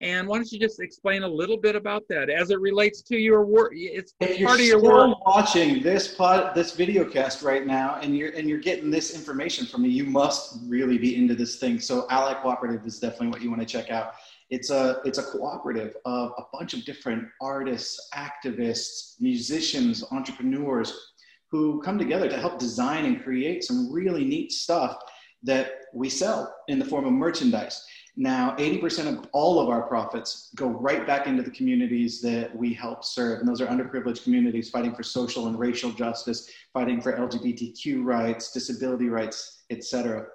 And 0.02 0.26
why 0.26 0.38
don't 0.38 0.50
you 0.50 0.58
just 0.58 0.80
explain 0.80 1.24
a 1.24 1.28
little 1.28 1.58
bit 1.58 1.76
about 1.76 2.08
that 2.08 2.30
as 2.30 2.50
it 2.50 2.58
relates 2.58 3.02
to 3.02 3.18
your 3.18 3.44
work? 3.44 3.72
It's 3.74 4.14
if 4.20 4.42
part 4.46 4.58
of 4.58 4.64
your 4.64 4.82
work. 4.82 5.14
Watching 5.26 5.82
this 5.82 6.14
pod, 6.14 6.54
this 6.54 6.74
video 6.74 7.04
cast 7.04 7.42
right 7.42 7.66
now, 7.66 7.98
and 8.00 8.16
you're 8.16 8.30
and 8.30 8.48
you're 8.48 8.60
getting 8.60 8.90
this 8.90 9.14
information 9.14 9.66
from 9.66 9.82
me, 9.82 9.90
you 9.90 10.04
must 10.04 10.58
really 10.66 10.96
be 10.96 11.16
into 11.16 11.34
this 11.34 11.58
thing. 11.58 11.78
So, 11.80 12.06
Ally 12.08 12.32
Cooperative 12.40 12.86
is 12.86 12.98
definitely 12.98 13.28
what 13.28 13.42
you 13.42 13.50
want 13.50 13.60
to 13.60 13.66
check 13.66 13.90
out. 13.90 14.14
It's 14.48 14.70
a 14.70 15.02
it's 15.04 15.18
a 15.18 15.22
cooperative 15.22 15.94
of 16.06 16.32
a 16.38 16.42
bunch 16.50 16.72
of 16.72 16.84
different 16.86 17.28
artists, 17.42 18.08
activists, 18.14 19.20
musicians, 19.20 20.02
entrepreneurs 20.10 21.10
who 21.50 21.82
come 21.82 21.98
together 21.98 22.28
to 22.30 22.38
help 22.38 22.58
design 22.58 23.04
and 23.04 23.22
create 23.22 23.64
some 23.64 23.92
really 23.92 24.24
neat 24.24 24.50
stuff 24.50 24.96
that 25.42 25.72
we 25.92 26.08
sell 26.08 26.54
in 26.68 26.78
the 26.78 26.84
form 26.84 27.04
of 27.04 27.12
merchandise. 27.12 27.84
Now, 28.16 28.56
80% 28.56 29.06
of 29.06 29.28
all 29.32 29.60
of 29.60 29.68
our 29.68 29.82
profits 29.82 30.50
go 30.56 30.66
right 30.66 31.06
back 31.06 31.26
into 31.26 31.42
the 31.42 31.50
communities 31.50 32.20
that 32.22 32.54
we 32.54 32.74
help 32.74 33.04
serve. 33.04 33.38
And 33.40 33.48
those 33.48 33.60
are 33.60 33.66
underprivileged 33.66 34.24
communities 34.24 34.68
fighting 34.68 34.94
for 34.94 35.02
social 35.02 35.46
and 35.46 35.58
racial 35.58 35.92
justice, 35.92 36.50
fighting 36.72 37.00
for 37.00 37.12
LGBTQ 37.12 38.04
rights, 38.04 38.52
disability 38.52 39.08
rights, 39.08 39.62
etc. 39.70 40.26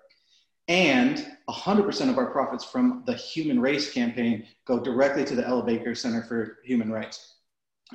And 0.67 1.27
100% 1.49 2.09
of 2.09 2.17
our 2.17 2.31
profits 2.31 2.63
from 2.63 3.03
the 3.05 3.13
Human 3.13 3.59
Race 3.59 3.91
campaign 3.91 4.47
go 4.65 4.79
directly 4.79 5.23
to 5.25 5.35
the 5.35 5.45
Ella 5.45 5.63
Baker 5.63 5.93
Center 5.93 6.23
for 6.23 6.57
Human 6.63 6.91
Rights. 6.91 7.34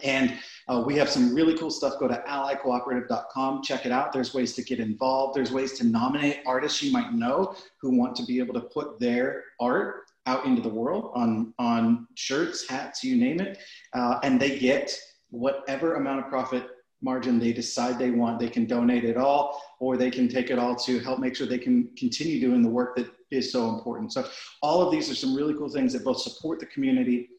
And 0.02 0.38
uh, 0.68 0.82
we 0.86 0.96
have 0.96 1.10
some 1.10 1.34
really 1.34 1.56
cool 1.58 1.70
stuff. 1.70 1.94
Go 1.98 2.06
to 2.06 2.22
allycooperative.com, 2.28 3.62
check 3.62 3.86
it 3.86 3.92
out. 3.92 4.12
There's 4.12 4.32
ways 4.32 4.54
to 4.54 4.62
get 4.62 4.78
involved. 4.78 5.36
There's 5.36 5.50
ways 5.50 5.72
to 5.78 5.86
nominate 5.86 6.40
artists 6.46 6.82
you 6.82 6.92
might 6.92 7.12
know 7.12 7.54
who 7.80 7.96
want 7.96 8.14
to 8.16 8.24
be 8.24 8.38
able 8.38 8.54
to 8.54 8.60
put 8.60 9.00
their 9.00 9.44
art 9.58 10.04
out 10.26 10.44
into 10.44 10.62
the 10.62 10.68
world 10.68 11.10
on, 11.14 11.52
on 11.58 12.06
shirts, 12.14 12.68
hats, 12.68 13.02
you 13.02 13.16
name 13.16 13.40
it. 13.40 13.58
Uh, 13.92 14.20
and 14.22 14.40
they 14.40 14.58
get 14.58 14.96
whatever 15.30 15.96
amount 15.96 16.20
of 16.20 16.28
profit 16.28 16.68
margin 17.02 17.38
they 17.38 17.52
decide 17.52 17.98
they 17.98 18.10
want. 18.10 18.38
They 18.38 18.48
can 18.48 18.66
donate 18.66 19.04
it 19.04 19.16
all, 19.16 19.60
or 19.80 19.96
they 19.96 20.10
can 20.10 20.28
take 20.28 20.50
it 20.50 20.58
all 20.58 20.76
to 20.76 21.00
help 21.00 21.18
make 21.18 21.34
sure 21.34 21.46
they 21.46 21.58
can 21.58 21.90
continue 21.96 22.40
doing 22.40 22.62
the 22.62 22.68
work 22.68 22.96
that 22.96 23.10
is 23.30 23.50
so 23.50 23.68
important. 23.70 24.12
So, 24.12 24.28
all 24.62 24.82
of 24.82 24.92
these 24.92 25.10
are 25.10 25.14
some 25.14 25.34
really 25.34 25.54
cool 25.54 25.68
things 25.68 25.92
that 25.94 26.04
both 26.04 26.20
support 26.20 26.60
the 26.60 26.66
community 26.66 27.30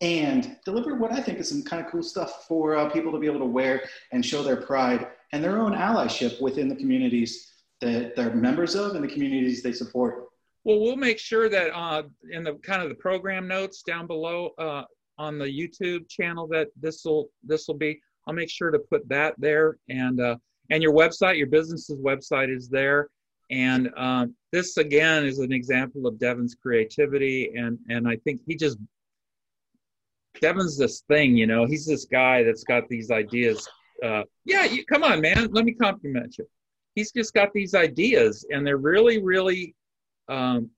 and 0.00 0.56
deliver 0.64 0.96
what 0.96 1.12
I 1.12 1.20
think 1.20 1.38
is 1.38 1.48
some 1.48 1.62
kind 1.62 1.84
of 1.84 1.90
cool 1.90 2.02
stuff 2.02 2.46
for 2.48 2.76
uh, 2.76 2.90
people 2.90 3.12
to 3.12 3.18
be 3.18 3.26
able 3.26 3.40
to 3.40 3.46
wear 3.46 3.82
and 4.12 4.24
show 4.24 4.42
their 4.42 4.56
pride 4.56 5.06
and 5.32 5.42
their 5.42 5.58
own 5.58 5.72
allyship 5.72 6.40
within 6.40 6.68
the 6.68 6.76
communities 6.76 7.52
that 7.80 8.16
they're 8.16 8.34
members 8.34 8.74
of 8.74 8.94
and 8.94 9.04
the 9.04 9.08
communities 9.08 9.62
they 9.62 9.72
support. 9.72 10.26
Well, 10.64 10.80
we'll 10.80 10.96
make 10.96 11.18
sure 11.18 11.48
that 11.48 11.76
uh, 11.76 12.04
in 12.30 12.42
the 12.42 12.54
kind 12.54 12.82
of 12.82 12.88
the 12.88 12.94
program 12.94 13.46
notes 13.46 13.82
down 13.82 14.06
below 14.06 14.50
uh, 14.58 14.84
on 15.18 15.38
the 15.38 15.46
YouTube 15.46 16.08
channel 16.08 16.46
that 16.48 16.68
this 16.80 17.04
will 17.04 17.28
this 17.42 17.68
will 17.68 17.76
be 17.76 18.00
I'll 18.26 18.34
make 18.34 18.50
sure 18.50 18.70
to 18.70 18.78
put 18.78 19.08
that 19.08 19.34
there. 19.38 19.76
And 19.88 20.20
uh, 20.20 20.36
and 20.70 20.82
your 20.82 20.94
website, 20.94 21.36
your 21.36 21.46
business's 21.46 22.00
website 22.00 22.54
is 22.54 22.68
there. 22.68 23.08
And 23.50 23.90
uh, 23.96 24.26
this 24.52 24.78
again 24.78 25.26
is 25.26 25.38
an 25.38 25.52
example 25.52 26.06
of 26.06 26.18
Devin's 26.18 26.54
creativity, 26.54 27.52
and 27.56 27.78
and 27.90 28.08
I 28.08 28.16
think 28.16 28.40
he 28.46 28.56
just 28.56 28.78
Devin's 30.40 30.76
this 30.76 31.02
thing, 31.08 31.36
you 31.36 31.46
know. 31.46 31.66
He's 31.66 31.86
this 31.86 32.04
guy 32.04 32.42
that's 32.42 32.64
got 32.64 32.88
these 32.88 33.10
ideas. 33.10 33.68
Uh, 34.02 34.22
yeah, 34.44 34.64
you, 34.64 34.84
come 34.84 35.02
on, 35.02 35.20
man. 35.20 35.48
Let 35.52 35.64
me 35.64 35.72
compliment 35.72 36.36
you. 36.38 36.46
He's 36.94 37.12
just 37.12 37.34
got 37.34 37.52
these 37.52 37.74
ideas, 37.74 38.46
and 38.50 38.66
they're 38.66 38.76
really, 38.76 39.22
really, 39.22 39.74
um, 40.28 40.70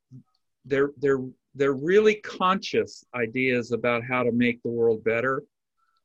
they're 0.64 0.90
they're 0.98 1.20
they're 1.54 1.72
really 1.72 2.16
conscious 2.16 3.04
ideas 3.14 3.72
about 3.72 4.02
how 4.04 4.22
to 4.22 4.32
make 4.32 4.62
the 4.62 4.70
world 4.70 5.02
better 5.04 5.42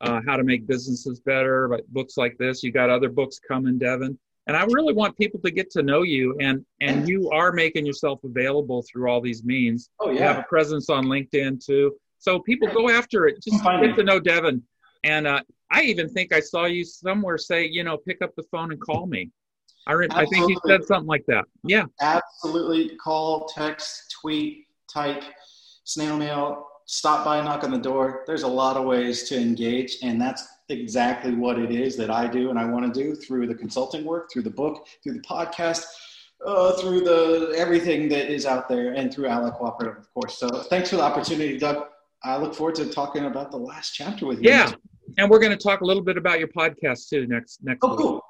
uh, 0.02 0.20
how 0.26 0.36
to 0.36 0.44
make 0.44 0.68
businesses 0.68 1.20
better, 1.20 1.70
like 1.70 1.86
books 1.90 2.18
like 2.18 2.38
this. 2.38 2.64
You 2.64 2.72
got 2.72 2.90
other 2.90 3.10
books 3.10 3.40
coming, 3.40 3.78
Devin. 3.78 4.18
And 4.48 4.58
I 4.58 4.64
really 4.66 4.94
want 4.94 5.18
people 5.18 5.40
to 5.42 5.52
get 5.52 5.70
to 5.72 5.84
know 5.84 6.02
you, 6.02 6.36
and 6.42 6.66
and 6.82 7.08
you 7.08 7.30
are 7.30 7.52
making 7.52 7.86
yourself 7.86 8.24
available 8.24 8.84
through 8.92 9.10
all 9.10 9.22
these 9.22 9.44
means. 9.44 9.92
Oh 10.00 10.10
yeah. 10.10 10.14
You 10.14 10.24
have 10.24 10.38
a 10.40 10.46
presence 10.50 10.90
on 10.90 11.06
LinkedIn 11.06 11.64
too, 11.64 11.96
so 12.22 12.40
people 12.40 12.68
go 12.68 12.90
after 12.90 13.26
it. 13.26 13.44
Just 13.44 13.64
get 13.64 13.96
to 13.96 14.04
know 14.04 14.20
Devin. 14.20 14.62
And 15.04 15.26
uh, 15.26 15.42
I 15.72 15.82
even 15.82 16.08
think 16.08 16.32
I 16.32 16.40
saw 16.40 16.66
you 16.66 16.86
somewhere 16.86 17.40
say, 17.40 17.66
you 17.68 17.84
know, 17.84 17.98
pick 17.98 18.22
up 18.22 18.36
the 18.36 18.44
phone 18.44 18.72
and 18.72 18.80
call 18.80 19.08
me. 19.08 19.32
I, 19.88 19.94
re- 19.94 20.08
I 20.12 20.28
think 20.28 20.48
you 20.48 20.56
said 20.68 20.84
something 20.84 21.08
like 21.08 21.26
that. 21.26 21.46
Yeah. 21.64 21.86
Absolutely. 22.00 22.96
Call, 22.98 23.48
text, 23.48 24.16
tweet, 24.22 24.68
type, 24.88 25.24
snail 25.84 26.16
mail, 26.16 26.68
stop 26.86 27.26
by, 27.26 27.42
knock 27.42 27.64
on 27.64 27.72
the 27.72 27.80
door. 27.80 28.24
There's 28.28 28.44
a 28.44 28.48
lot 28.48 28.78
of 28.78 28.86
ways 28.86 29.24
to 29.30 29.40
engage, 29.40 29.98
and 30.04 30.22
that's 30.22 30.48
exactly 30.70 31.34
what 31.34 31.58
it 31.58 31.72
is 31.72 31.98
that 31.98 32.12
I 32.12 32.28
do 32.28 32.52
and 32.52 32.60
I 32.60 32.66
want 32.66 32.94
to 32.94 33.04
do 33.04 33.16
through 33.16 33.48
the 33.48 33.56
consulting 33.56 34.06
work, 34.06 34.30
through 34.32 34.44
the 34.44 34.52
book, 34.52 34.86
through 35.04 35.14
the 35.14 35.22
podcast, 35.22 35.86
uh, 36.46 36.74
through 36.74 37.02
the 37.02 37.56
everything 37.58 38.08
that 38.10 38.32
is 38.32 38.46
out 38.46 38.70
there, 38.70 38.94
and 38.94 39.12
through 39.12 39.28
Ally 39.28 39.50
Cooperative, 39.50 39.98
of 39.98 40.14
course. 40.14 40.38
So 40.38 40.48
thanks 40.48 40.92
for 40.92 40.98
the 40.98 41.04
opportunity, 41.04 41.58
Doug. 41.58 41.88
I 42.24 42.38
look 42.38 42.54
forward 42.54 42.76
to 42.76 42.86
talking 42.88 43.26
about 43.26 43.50
the 43.52 43.58
last 43.58 43.94
chapter 43.94 44.26
with 44.28 44.42
you. 44.42 44.50
Yeah, 44.50 44.72
and 45.18 45.30
we're 45.30 45.40
going 45.40 45.58
to 45.58 45.64
talk 45.64 45.82
a 45.82 45.86
little 45.86 46.04
bit 46.04 46.18
about 46.18 46.40
your 46.40 46.50
podcast 46.50 47.10
too 47.10 47.26
next 47.28 47.60
next. 47.64 47.80
Oh, 47.84 47.90
week. 47.90 48.00
cool. 48.00 48.22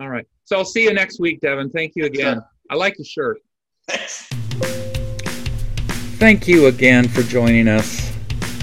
All 0.00 0.08
right. 0.08 0.26
So 0.44 0.56
I'll 0.56 0.64
see 0.64 0.84
you 0.84 0.92
next 0.92 1.20
week, 1.20 1.40
Devin. 1.40 1.70
Thank 1.70 1.92
you 1.94 2.04
again. 2.06 2.42
I 2.70 2.74
like 2.74 2.98
your 2.98 3.04
shirt. 3.04 3.38
Thanks. 3.88 4.28
Thank 6.18 6.48
you 6.48 6.66
again 6.66 7.08
for 7.08 7.22
joining 7.22 7.68
us 7.68 8.12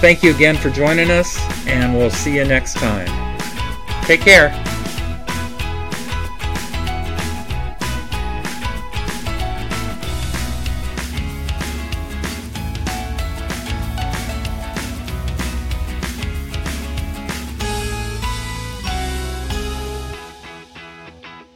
Thank 0.00 0.22
you 0.22 0.34
again 0.34 0.56
for 0.56 0.70
joining 0.70 1.10
us, 1.10 1.38
and 1.66 1.94
we'll 1.94 2.08
see 2.10 2.36
you 2.36 2.44
next 2.44 2.72
time. 2.74 3.36
Take 4.04 4.22
care. 4.22 4.69